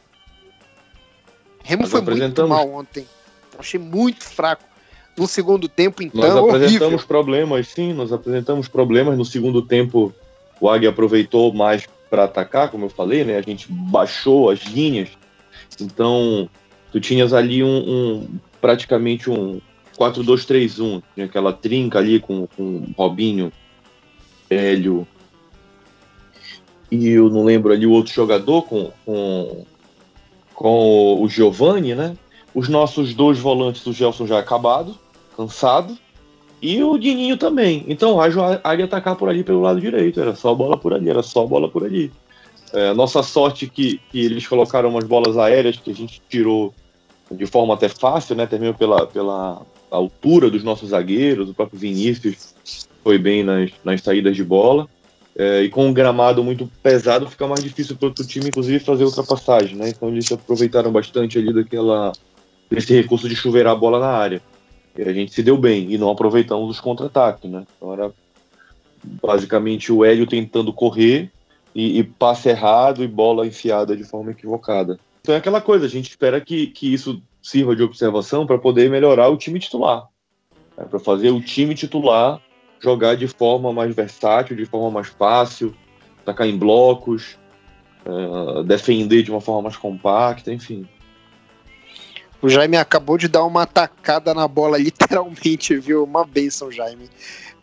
Remo 1.63 1.83
nós 1.83 1.91
foi 1.93 2.01
apresentamos... 2.01 2.51
muito 2.51 2.69
mal 2.69 2.81
ontem. 2.81 3.07
Achei 3.57 3.79
muito 3.79 4.25
fraco. 4.25 4.68
No 5.19 5.27
segundo 5.27 5.69
tempo, 5.69 6.03
então. 6.03 6.21
Nós 6.21 6.37
apresentamos 6.37 6.83
horrível. 6.83 7.07
problemas, 7.07 7.69
sim, 7.69 7.93
nós 7.93 8.13
apresentamos 8.13 8.69
problemas. 8.69 9.19
No 9.19 9.25
segundo 9.25 9.63
tempo, 9.63 10.13
o 10.61 10.69
Águia 10.69 10.91
aproveitou 10.91 11.53
mais 11.53 11.87
para 12.09 12.25
atacar, 12.25 12.71
como 12.71 12.87
eu 12.87 12.91
falei, 12.91 13.25
né? 13.25 13.37
A 13.37 13.43
gente 13.43 13.67
baixou 13.71 14.51
as 14.51 14.61
linhas. 14.65 15.09
Então, 15.81 16.49
tu 16.93 17.01
tinhas 17.01 17.33
ali 17.33 17.63
um, 17.63 17.69
um 17.69 18.29
praticamente 18.61 19.31
um 19.31 19.61
4-2-3-1, 19.99 21.03
tinha 21.15 21.27
aquela 21.27 21.53
trinca 21.53 21.99
ali 21.99 22.21
com, 22.21 22.47
com 22.57 22.87
Robinho, 22.97 23.53
Hélio 24.49 25.07
e 26.91 27.09
eu 27.09 27.29
não 27.29 27.45
lembro 27.45 27.73
ali 27.73 27.87
o 27.87 27.91
outro 27.91 28.13
jogador 28.13 28.63
com, 28.63 28.91
com, 29.05 29.67
com 30.55 31.23
o 31.23 31.29
Giovanni, 31.29 31.95
né? 31.95 32.17
Os 32.55 32.69
nossos 32.69 33.15
dois 33.15 33.39
volantes, 33.39 33.87
o 33.87 33.93
Gelson 33.93 34.27
já 34.27 34.39
acabado, 34.39 34.99
cansado, 35.39 35.97
e 36.61 36.83
o 36.83 36.99
Dininho 36.99 37.37
também. 37.37 37.85
Então 37.87 38.21
a 38.21 38.27
Águia 38.65 38.85
atacar 38.87 39.15
por 39.15 39.29
ali 39.29 39.45
pelo 39.45 39.61
lado 39.61 39.81
direito, 39.81 40.21
era 40.21 40.35
só 40.35 40.53
bola 40.53 40.77
por 40.77 40.93
ali, 40.93 41.09
era 41.09 41.23
só 41.23 41.47
bola 41.47 41.69
por 41.69 41.85
ali. 41.85 42.11
É, 42.73 42.93
nossa 42.93 43.23
sorte 43.23 43.69
que, 43.69 44.01
que 44.11 44.25
eles 44.25 44.47
colocaram 44.47 44.89
umas 44.89 45.05
bolas 45.05 45.39
aéreas 45.39 45.77
que 45.77 45.91
a 45.91 45.95
gente 45.95 46.21
tirou 46.29 46.75
de 47.31 47.47
forma 47.47 47.75
até 47.75 47.89
fácil, 47.89 48.35
né? 48.35 48.47
Terminou 48.47 48.75
pela, 48.75 49.07
pela 49.07 49.63
altura 49.91 50.51
dos 50.51 50.65
nossos 50.65 50.91
zagueiros, 50.91 51.49
o 51.49 51.55
próprio 51.55 51.79
Vinícius 51.79 52.55
foi 53.05 53.17
bem 53.17 53.45
nas, 53.45 53.71
nas 53.85 54.03
saídas 54.03 54.35
de 54.35 54.43
bola. 54.43 54.89
É, 55.37 55.63
e 55.63 55.69
com 55.69 55.87
um 55.87 55.93
gramado 55.93 56.43
muito 56.43 56.69
pesado, 56.83 57.31
fica 57.31 57.47
mais 57.47 57.63
difícil 57.63 57.97
para 57.97 58.09
outro 58.09 58.27
time, 58.27 58.49
inclusive, 58.49 58.81
fazer 58.81 59.05
ultrapassagem, 59.05 59.77
né? 59.77 59.91
Então 59.91 60.09
eles 60.09 60.31
aproveitaram 60.33 60.91
bastante 60.91 61.39
ali 61.39 61.53
daquela 61.53 62.13
desse 62.69 62.93
recurso 62.93 63.29
de 63.29 63.37
chuveirar 63.37 63.73
a 63.73 63.77
bola 63.77 64.01
na 64.01 64.09
área. 64.09 64.43
E 64.99 65.03
a 65.03 65.13
gente 65.13 65.33
se 65.33 65.45
deu 65.45 65.57
bem 65.57 65.93
e 65.93 65.97
não 65.97 66.11
aproveitamos 66.11 66.69
os 66.69 66.81
contra-ataques, 66.81 67.49
né? 67.49 67.65
Então 67.77 67.93
era 67.93 68.13
basicamente 69.23 69.93
o 69.93 70.05
Hélio 70.05 70.27
tentando 70.27 70.73
correr 70.73 71.31
e, 71.73 72.01
e, 72.01 72.03
passe 72.03 72.49
errado 72.49 73.05
e 73.05 73.07
bola 73.07 73.47
enfiada 73.47 73.97
de 73.97 74.03
forma 74.03 74.33
equivocada. 74.33 74.99
Então 75.21 75.37
é 75.37 75.39
aquela 75.39 75.61
coisa, 75.61 75.87
a 75.87 75.89
gente 75.89 76.11
espera 76.11 76.41
que, 76.41 76.67
que 76.67 76.93
isso 76.93 77.23
sirva 77.41 77.77
de 77.77 77.83
observação 77.85 78.45
para 78.45 78.59
poder 78.59 78.91
melhorar 78.91 79.29
o 79.29 79.37
time 79.37 79.61
titular. 79.61 80.09
Né? 80.77 80.85
Para 80.85 80.99
fazer 80.99 81.31
o 81.31 81.41
time 81.41 81.77
titular 81.77 82.43
jogar 82.81 83.17
de 83.17 83.29
forma 83.29 83.73
mais 83.73 83.95
versátil, 83.95 84.57
de 84.57 84.65
forma 84.65 84.91
mais 84.91 85.07
fácil, 85.07 85.73
atacar 86.23 86.49
em 86.49 86.59
blocos, 86.59 87.39
uh, 88.05 88.65
defender 88.65 89.23
de 89.23 89.31
uma 89.31 89.41
forma 89.41 89.63
mais 89.63 89.77
compacta, 89.77 90.53
enfim. 90.53 90.89
O 92.41 92.49
Jaime 92.49 92.77
acabou 92.77 93.19
de 93.19 93.27
dar 93.27 93.45
uma 93.45 93.63
atacada 93.63 94.33
na 94.33 94.47
bola, 94.47 94.79
literalmente, 94.83 95.77
viu? 95.77 96.05
Uma 96.05 96.25
benção, 96.25 96.71
Jaime. 96.71 97.11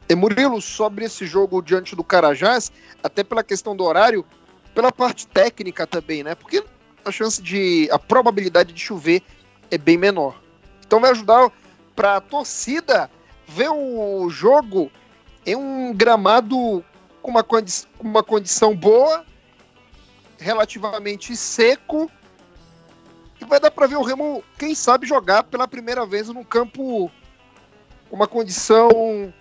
E 0.07 0.15
Murilo, 0.15 0.61
sobre 0.61 1.05
esse 1.05 1.25
jogo 1.25 1.61
diante 1.61 1.95
do 1.95 2.03
Carajás, 2.03 2.71
até 3.01 3.23
pela 3.23 3.43
questão 3.43 3.75
do 3.75 3.83
horário, 3.83 4.25
pela 4.73 4.91
parte 4.91 5.25
técnica 5.27 5.87
também, 5.87 6.23
né? 6.23 6.35
Porque 6.35 6.63
a 7.03 7.11
chance 7.11 7.41
de. 7.41 7.89
a 7.91 7.97
probabilidade 7.97 8.73
de 8.73 8.79
chover 8.79 9.23
é 9.71 9.77
bem 9.77 9.97
menor. 9.97 10.39
Então 10.85 10.99
vai 10.99 11.11
ajudar 11.11 11.51
para 11.95 12.17
a 12.17 12.21
torcida 12.21 13.09
ver 13.47 13.69
o 13.69 14.29
jogo 14.29 14.91
em 15.45 15.55
um 15.55 15.93
gramado 15.93 16.83
com 17.21 17.31
uma, 17.31 17.43
condi 17.43 17.71
uma 17.99 18.23
condição 18.23 18.75
boa, 18.75 19.25
relativamente 20.37 21.35
seco, 21.35 22.11
vai 23.45 23.59
dar 23.59 23.71
para 23.71 23.87
ver 23.87 23.95
o 23.95 24.03
Remo, 24.03 24.43
quem 24.57 24.73
sabe, 24.75 25.07
jogar 25.07 25.43
pela 25.43 25.67
primeira 25.67 26.05
vez 26.05 26.27
num 26.29 26.43
campo 26.43 27.11
uma 28.11 28.27
condição 28.27 29.33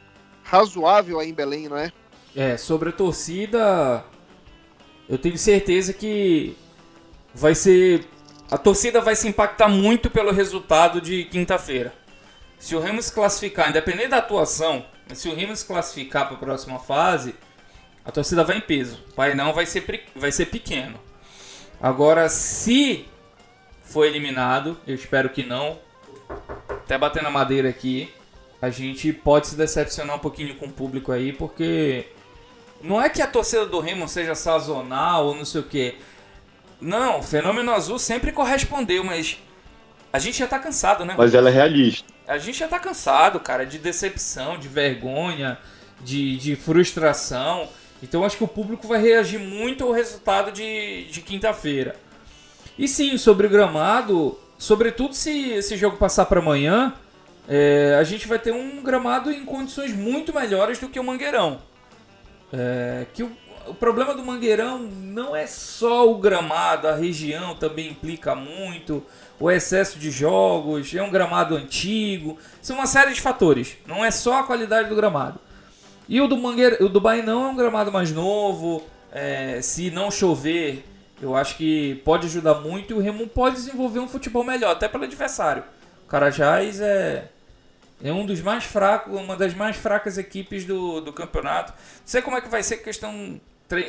razoável 0.43 1.19
aí 1.19 1.31
em 1.31 1.35
Belém, 1.35 1.69
não 1.69 1.77
é? 1.77 1.93
É, 2.35 2.57
sobre 2.57 2.89
a 2.89 2.93
torcida, 2.93 4.05
eu 5.09 5.17
tenho 5.19 5.39
certeza 5.39 5.93
que 5.93 6.57
vai 7.35 7.55
ser. 7.55 8.07
A 8.51 8.59
torcida 8.59 9.01
vai 9.01 9.17
se 9.17 9.27
impactar 9.27 9.69
muito 9.69 10.11
pelo 10.11 10.33
resultado 10.33 11.01
de 11.01 11.25
quinta-feira. 11.25 11.93
Se 12.59 12.75
o 12.75 12.81
Remo 12.81 13.03
se 13.03 13.13
classificar, 13.13 13.71
independente 13.71 14.09
da 14.09 14.19
atuação, 14.19 14.85
se 15.13 15.29
o 15.29 15.35
Remo 15.35 15.55
se 15.55 15.65
classificar 15.65 16.27
para 16.27 16.37
a 16.37 16.41
próxima 16.41 16.79
fase, 16.79 17.35
a 18.05 18.11
torcida 18.11 18.45
vai 18.45 18.59
em 18.59 18.61
peso. 18.61 19.03
O 19.11 19.15
Painão 19.15 19.53
vai 19.53 19.67
ser, 19.67 20.09
vai 20.15 20.31
ser 20.31 20.47
pequeno. 20.47 20.99
Agora, 21.81 22.29
se 22.29 23.07
for 23.95 24.05
eliminado, 24.07 24.77
eu 24.89 24.95
espero 24.97 25.29
que 25.29 25.45
não, 25.45 25.79
até 26.69 26.99
batendo 26.99 27.29
a 27.29 27.31
madeira 27.31 27.69
aqui, 27.69 28.13
a 28.61 28.69
gente 28.69 29.13
pode 29.13 29.47
se 29.47 29.55
decepcionar 29.55 30.17
um 30.17 30.19
pouquinho 30.19 30.57
com 30.57 30.67
o 30.67 30.73
público 30.73 31.13
aí, 31.13 31.33
porque 31.33 32.09
não 32.83 33.01
é 33.01 33.09
que 33.09 33.23
a 33.23 33.27
torcida 33.29 33.65
do 33.65 33.79
Remo 33.79 34.09
seja 34.09 34.35
sazonal 34.35 35.27
ou 35.27 35.37
não 35.37 35.45
sei 35.45 35.61
o 35.61 35.65
que. 35.65 35.95
Não, 36.81 37.21
o 37.21 37.23
Fenômeno 37.23 37.73
Azul 37.73 37.97
sempre 38.01 38.33
correspondeu, 38.33 39.05
mas 39.05 39.39
a 40.13 40.19
gente 40.19 40.39
já 40.39 40.49
tá 40.49 40.59
cansado, 40.59 41.05
né? 41.05 41.15
Mas 41.17 41.33
ela 41.33 41.49
é 41.49 41.53
realista. 41.53 42.13
A 42.27 42.37
gente 42.37 42.59
já 42.59 42.67
tá 42.67 42.81
cansado, 42.81 43.39
cara, 43.39 43.65
de 43.65 43.79
decepção, 43.79 44.59
de 44.59 44.67
vergonha, 44.67 45.57
de, 46.01 46.37
de 46.37 46.57
frustração. 46.57 47.69
Então 48.03 48.25
acho 48.25 48.39
que 48.39 48.45
o 48.45 48.49
público 48.49 48.89
vai 48.89 49.01
reagir 49.01 49.39
muito 49.39 49.85
ao 49.85 49.93
resultado 49.93 50.51
de, 50.51 51.05
de 51.05 51.21
quinta-feira. 51.21 51.95
E 52.79 52.89
sim, 52.89 53.17
sobre 53.17 53.47
o 53.47 53.51
gramado, 53.51 54.39
sobretudo 54.59 55.15
se 55.15 55.51
esse 55.51 55.77
jogo 55.77 55.97
passar 55.97 56.27
para 56.27 56.41
amanhã, 56.41 56.93
é, 57.49 57.97
a 57.99 58.05
gente 58.05 58.27
vai 58.27 58.39
ter 58.39 58.53
um 58.53 58.83
gramado 58.83 59.31
em 59.31 59.45
condições 59.45 59.95
muito 59.95 60.35
melhores 60.35 60.79
do 60.79 60.89
que 60.89 60.99
o 60.99 61.05
Mangueirão. 61.05 61.61
É, 62.53 63.07
que 63.13 63.23
o, 63.23 63.31
o 63.67 63.75
problema 63.75 64.15
do 64.15 64.25
Mangueirão 64.25 64.79
não 64.79 65.37
é 65.37 65.47
só 65.47 66.11
o 66.11 66.19
gramado, 66.19 66.89
a 66.89 66.95
região 66.95 67.55
também 67.55 67.91
implica 67.91 68.35
muito 68.35 69.05
o 69.39 69.51
excesso 69.51 69.99
de 69.99 70.11
jogos, 70.11 70.95
é 70.95 71.03
um 71.03 71.11
gramado 71.11 71.55
antigo, 71.55 72.39
são 72.61 72.77
uma 72.77 72.87
série 72.87 73.13
de 73.13 73.21
fatores. 73.21 73.77
Não 73.87 74.05
é 74.05 74.11
só 74.11 74.41
a 74.41 74.45
qualidade 74.45 74.89
do 74.89 74.97
gramado. 74.97 75.39
E 76.09 76.21
o 76.21 76.27
do 76.27 76.37
Mangueira, 76.37 76.85
o 76.85 76.89
do 76.89 77.01
não 77.25 77.45
é 77.45 77.49
um 77.49 77.57
gramado 77.57 77.91
mais 77.91 78.13
novo. 78.13 78.83
É, 79.11 79.61
se 79.63 79.91
não 79.91 80.11
chover, 80.11 80.85
eu 81.21 81.37
acho 81.37 81.57
que 81.57 81.97
pode 82.05 82.27
ajudar 82.27 82.55
muito 82.55 82.93
e 82.93 82.95
o 82.95 83.01
Remo 83.01 83.27
pode 83.27 83.57
desenvolver 83.57 84.01
um 84.01 84.09
futebol 84.09 84.45
melhor, 84.45 84.73
até 84.73 84.89
pelo 84.89 85.05
adversário. 85.05 85.63
O 86.05 86.09
Carajás 86.09 86.81
é, 86.81 87.29
é 88.03 88.13
um 88.13 88.27
dos 88.27 88.41
mais 88.41 88.65
fracos, 88.65 89.19
uma 89.19 89.37
das 89.37 89.55
mais 89.55 89.77
fracas 89.77 90.19
equipes 90.19 90.65
do, 90.65 91.01
do 91.01 91.13
campeonato. 91.13 91.73
Não 91.73 92.03
sei 92.05 92.23
como 92.23 92.37
é 92.37 92.41
que 92.41 92.49
vai 92.49 92.63
ser 92.63 92.75
a 92.75 92.79
questão. 92.79 93.41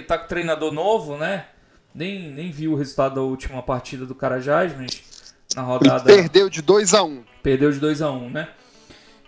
Tá 0.07 0.17
com 0.17 0.27
treinador 0.27 0.71
novo, 0.71 1.17
né? 1.17 1.47
Nem, 1.93 2.31
nem 2.31 2.51
vi 2.51 2.67
o 2.67 2.75
resultado 2.75 3.15
da 3.15 3.21
última 3.21 3.61
partida 3.61 4.05
do 4.05 4.15
Carajás, 4.15 4.75
mas 4.75 5.35
na 5.55 5.61
rodada. 5.61 6.03
Perdeu 6.03 6.49
de 6.49 6.61
2 6.61 6.93
a 6.93 7.03
1 7.03 7.07
um. 7.07 7.23
Perdeu 7.43 7.71
de 7.71 7.79
2 7.79 8.01
a 8.01 8.11
1 8.11 8.25
um, 8.25 8.29
né? 8.29 8.47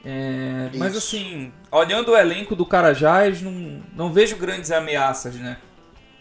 É, 0.05 0.69
mas 0.75 0.95
assim, 0.95 1.51
olhando 1.71 2.11
o 2.11 2.17
elenco 2.17 2.55
do 2.55 2.65
Carajás, 2.65 3.41
não, 3.41 3.81
não 3.93 4.13
vejo 4.13 4.37
grandes 4.37 4.71
ameaças, 4.71 5.35
né? 5.35 5.57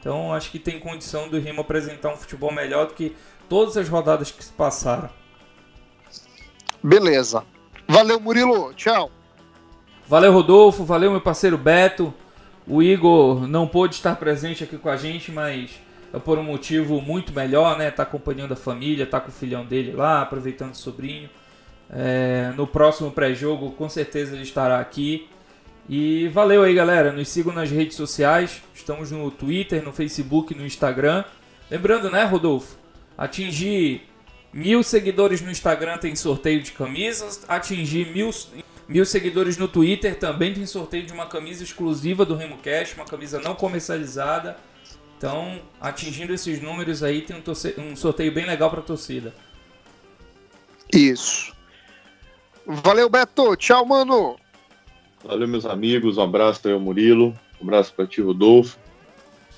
Então 0.06 0.32
acho 0.32 0.52
que 0.52 0.60
tem 0.60 0.78
condição 0.78 1.28
do 1.28 1.36
Remo 1.40 1.62
apresentar 1.62 2.12
um 2.12 2.16
futebol 2.16 2.52
melhor 2.52 2.86
do 2.86 2.94
que 2.94 3.16
todas 3.48 3.76
as 3.76 3.88
rodadas 3.88 4.30
que 4.30 4.44
se 4.44 4.52
passaram. 4.52 5.10
Beleza. 6.80 7.42
Valeu, 7.88 8.20
Murilo. 8.20 8.72
Tchau. 8.74 9.10
Valeu, 10.06 10.32
Rodolfo. 10.32 10.84
Valeu, 10.84 11.10
meu 11.10 11.20
parceiro 11.20 11.58
Beto. 11.58 12.14
O 12.68 12.80
Igor 12.84 13.48
não 13.48 13.66
pôde 13.66 13.96
estar 13.96 14.14
presente 14.14 14.62
aqui 14.62 14.78
com 14.78 14.88
a 14.88 14.96
gente, 14.96 15.32
mas 15.32 15.72
é 16.14 16.20
por 16.20 16.38
um 16.38 16.44
motivo 16.44 17.00
muito 17.00 17.32
melhor, 17.32 17.76
né? 17.76 17.90
Tá 17.90 18.04
acompanhando 18.04 18.52
a 18.52 18.56
família, 18.56 19.08
tá 19.08 19.18
com 19.18 19.30
o 19.30 19.32
filhão 19.32 19.66
dele 19.66 19.90
lá, 19.90 20.22
aproveitando 20.22 20.74
o 20.74 20.76
sobrinho. 20.76 21.28
É, 21.90 22.52
no 22.56 22.64
próximo 22.64 23.10
pré-jogo, 23.10 23.72
com 23.72 23.88
certeza 23.88 24.36
ele 24.36 24.44
estará 24.44 24.78
aqui. 24.78 25.28
E 25.88 26.28
valeu 26.28 26.62
aí, 26.62 26.74
galera. 26.74 27.12
Nos 27.12 27.28
sigam 27.28 27.52
nas 27.52 27.70
redes 27.70 27.96
sociais. 27.96 28.62
Estamos 28.74 29.10
no 29.10 29.30
Twitter, 29.30 29.82
no 29.84 29.92
Facebook, 29.92 30.54
no 30.54 30.66
Instagram. 30.66 31.24
Lembrando, 31.70 32.10
né, 32.10 32.24
Rodolfo? 32.24 32.76
Atingir 33.16 34.02
mil 34.52 34.82
seguidores 34.82 35.40
no 35.40 35.50
Instagram 35.50 35.98
tem 35.98 36.16
sorteio 36.16 36.60
de 36.60 36.72
camisas. 36.72 37.44
Atingir 37.46 38.12
mil, 38.12 38.30
mil 38.88 39.04
seguidores 39.04 39.56
no 39.56 39.68
Twitter 39.68 40.18
também 40.18 40.52
tem 40.52 40.66
sorteio 40.66 41.06
de 41.06 41.12
uma 41.12 41.26
camisa 41.26 41.62
exclusiva 41.62 42.24
do 42.24 42.34
RemoCast, 42.34 42.96
uma 42.96 43.04
camisa 43.04 43.40
não 43.40 43.54
comercializada. 43.54 44.56
Então, 45.16 45.62
atingindo 45.80 46.34
esses 46.34 46.60
números 46.60 47.02
aí, 47.02 47.22
tem 47.22 47.36
um, 47.36 47.82
um 47.82 47.96
sorteio 47.96 48.32
bem 48.32 48.44
legal 48.44 48.70
para 48.70 48.80
a 48.80 48.82
torcida. 48.82 49.32
Isso. 50.92 51.54
Valeu, 52.66 53.08
Beto. 53.08 53.56
Tchau, 53.56 53.86
mano. 53.86 54.36
Valeu, 55.26 55.48
meus 55.48 55.66
amigos. 55.66 56.18
Um 56.18 56.22
abraço 56.22 56.60
aí 56.68 56.72
ao 56.72 56.78
Murilo. 56.78 57.34
Um 57.60 57.64
abraço 57.64 57.92
para 57.92 58.06
ti, 58.06 58.20
Rodolfo. 58.20 58.78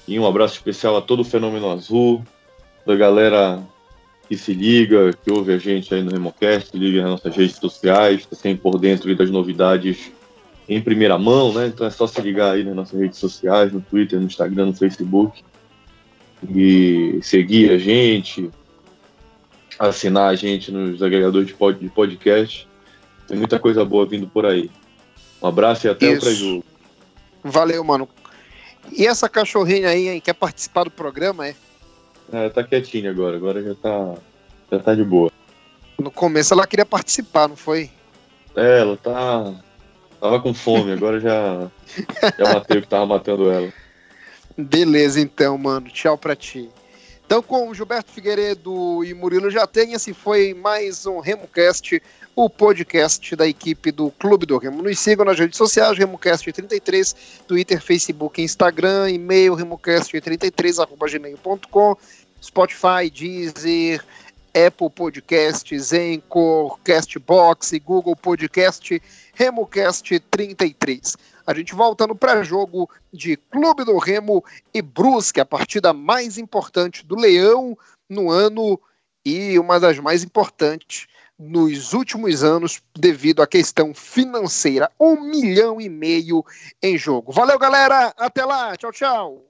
E 0.06 0.18
um 0.18 0.26
abraço 0.26 0.54
especial 0.54 0.96
a 0.96 1.02
todo 1.02 1.20
o 1.20 1.24
Fenômeno 1.24 1.70
Azul, 1.70 2.24
da 2.86 2.96
galera 2.96 3.62
que 4.26 4.34
se 4.34 4.54
liga, 4.54 5.12
que 5.12 5.30
ouve 5.30 5.52
a 5.52 5.58
gente 5.58 5.94
aí 5.94 6.02
no 6.02 6.10
Remocast, 6.10 6.74
liga 6.74 7.02
nas 7.02 7.10
nossas 7.10 7.36
redes 7.36 7.56
sociais, 7.56 8.20
está 8.20 8.34
sempre 8.34 8.62
por 8.62 8.78
dentro 8.78 9.14
das 9.14 9.30
novidades 9.30 10.10
em 10.66 10.80
primeira 10.80 11.18
mão, 11.18 11.52
né? 11.52 11.66
Então 11.66 11.86
é 11.86 11.90
só 11.90 12.06
se 12.06 12.18
ligar 12.22 12.54
aí 12.54 12.64
nas 12.64 12.74
nossas 12.74 12.98
redes 12.98 13.18
sociais, 13.18 13.70
no 13.70 13.82
Twitter, 13.82 14.18
no 14.18 14.24
Instagram, 14.24 14.66
no 14.66 14.74
Facebook 14.74 15.42
e 16.48 17.18
seguir 17.22 17.70
a 17.72 17.78
gente, 17.78 18.50
assinar 19.78 20.30
a 20.30 20.34
gente 20.34 20.72
nos 20.72 21.02
agregadores 21.02 21.48
de 21.48 21.90
podcast. 21.90 22.66
Tem 23.26 23.36
muita 23.36 23.58
coisa 23.58 23.84
boa 23.84 24.06
vindo 24.06 24.26
por 24.26 24.46
aí. 24.46 24.70
Um 25.42 25.48
abraço 25.48 25.86
e 25.86 25.90
até 25.90 26.06
Isso. 26.06 26.16
o 26.16 26.20
pré-jogo. 26.20 26.64
Valeu, 27.44 27.84
mano. 27.84 28.08
E 28.92 29.06
essa 29.06 29.28
cachorrinha 29.28 29.88
aí, 29.88 30.08
hein, 30.08 30.20
quer 30.20 30.34
participar 30.34 30.84
do 30.84 30.90
programa, 30.90 31.46
é? 31.46 31.54
É, 32.32 32.48
tá 32.48 32.62
quietinha 32.62 33.10
agora, 33.10 33.36
agora 33.36 33.62
já 33.62 33.74
tá, 33.74 34.14
já 34.70 34.78
tá 34.78 34.94
de 34.94 35.04
boa. 35.04 35.30
No 35.98 36.10
começo 36.10 36.54
ela 36.54 36.66
queria 36.66 36.86
participar, 36.86 37.48
não 37.48 37.56
foi? 37.56 37.90
É, 38.54 38.80
ela 38.80 38.96
tá. 38.96 39.54
Tava 40.20 40.40
com 40.40 40.52
fome, 40.52 40.92
agora 40.92 41.20
já. 41.20 41.70
Já 42.38 42.54
matei 42.54 42.78
o 42.78 42.82
que 42.82 42.88
tava 42.88 43.06
matando 43.06 43.50
ela. 43.50 43.72
Beleza, 44.56 45.20
então, 45.20 45.56
mano. 45.56 45.88
Tchau 45.88 46.18
pra 46.18 46.34
ti. 46.34 46.68
Então, 47.24 47.42
com 47.42 47.68
o 47.68 47.74
Gilberto 47.74 48.10
Figueiredo 48.10 49.04
e 49.04 49.14
Murilo 49.14 49.50
já 49.50 49.66
tem, 49.66 49.92
esse 49.92 50.12
foi 50.12 50.54
mais 50.54 51.06
um 51.06 51.20
RemoCast 51.20 52.02
o 52.40 52.48
podcast 52.48 53.34
da 53.34 53.48
equipe 53.48 53.90
do 53.90 54.12
Clube 54.12 54.46
do 54.46 54.58
Remo. 54.58 54.80
Nos 54.80 55.00
sigam 55.00 55.24
nas 55.24 55.40
redes 55.40 55.58
sociais, 55.58 55.98
RemoCast33, 55.98 57.16
Twitter, 57.48 57.82
Facebook, 57.82 58.40
Instagram, 58.40 59.10
e-mail 59.10 59.56
remocast33, 59.56 61.98
Spotify, 62.40 63.10
Deezer, 63.12 64.04
Apple 64.54 64.88
Podcasts, 64.88 65.92
Anchor, 65.92 66.78
Castbox, 66.84 67.72
Google 67.84 68.14
Podcast, 68.14 69.02
RemoCast33. 69.36 71.16
A 71.44 71.52
gente 71.52 71.74
volta 71.74 72.06
no 72.06 72.14
pré-jogo 72.14 72.88
de 73.12 73.36
Clube 73.36 73.84
do 73.84 73.98
Remo 73.98 74.44
e 74.72 74.80
Brusque, 74.80 75.40
a 75.40 75.44
partida 75.44 75.92
mais 75.92 76.38
importante 76.38 77.04
do 77.04 77.16
Leão 77.16 77.76
no 78.08 78.30
ano 78.30 78.80
e 79.24 79.58
uma 79.58 79.80
das 79.80 79.98
mais 79.98 80.22
importantes 80.22 81.08
nos 81.38 81.92
últimos 81.92 82.42
anos 82.42 82.82
devido 82.96 83.42
à 83.42 83.46
questão 83.46 83.94
financeira. 83.94 84.90
Um 84.98 85.20
milhão 85.20 85.80
e 85.80 85.88
meio 85.88 86.44
em 86.82 86.98
jogo. 86.98 87.32
Valeu, 87.32 87.58
galera. 87.58 88.12
Até 88.16 88.44
lá. 88.44 88.76
Tchau, 88.76 88.92
tchau. 88.92 89.44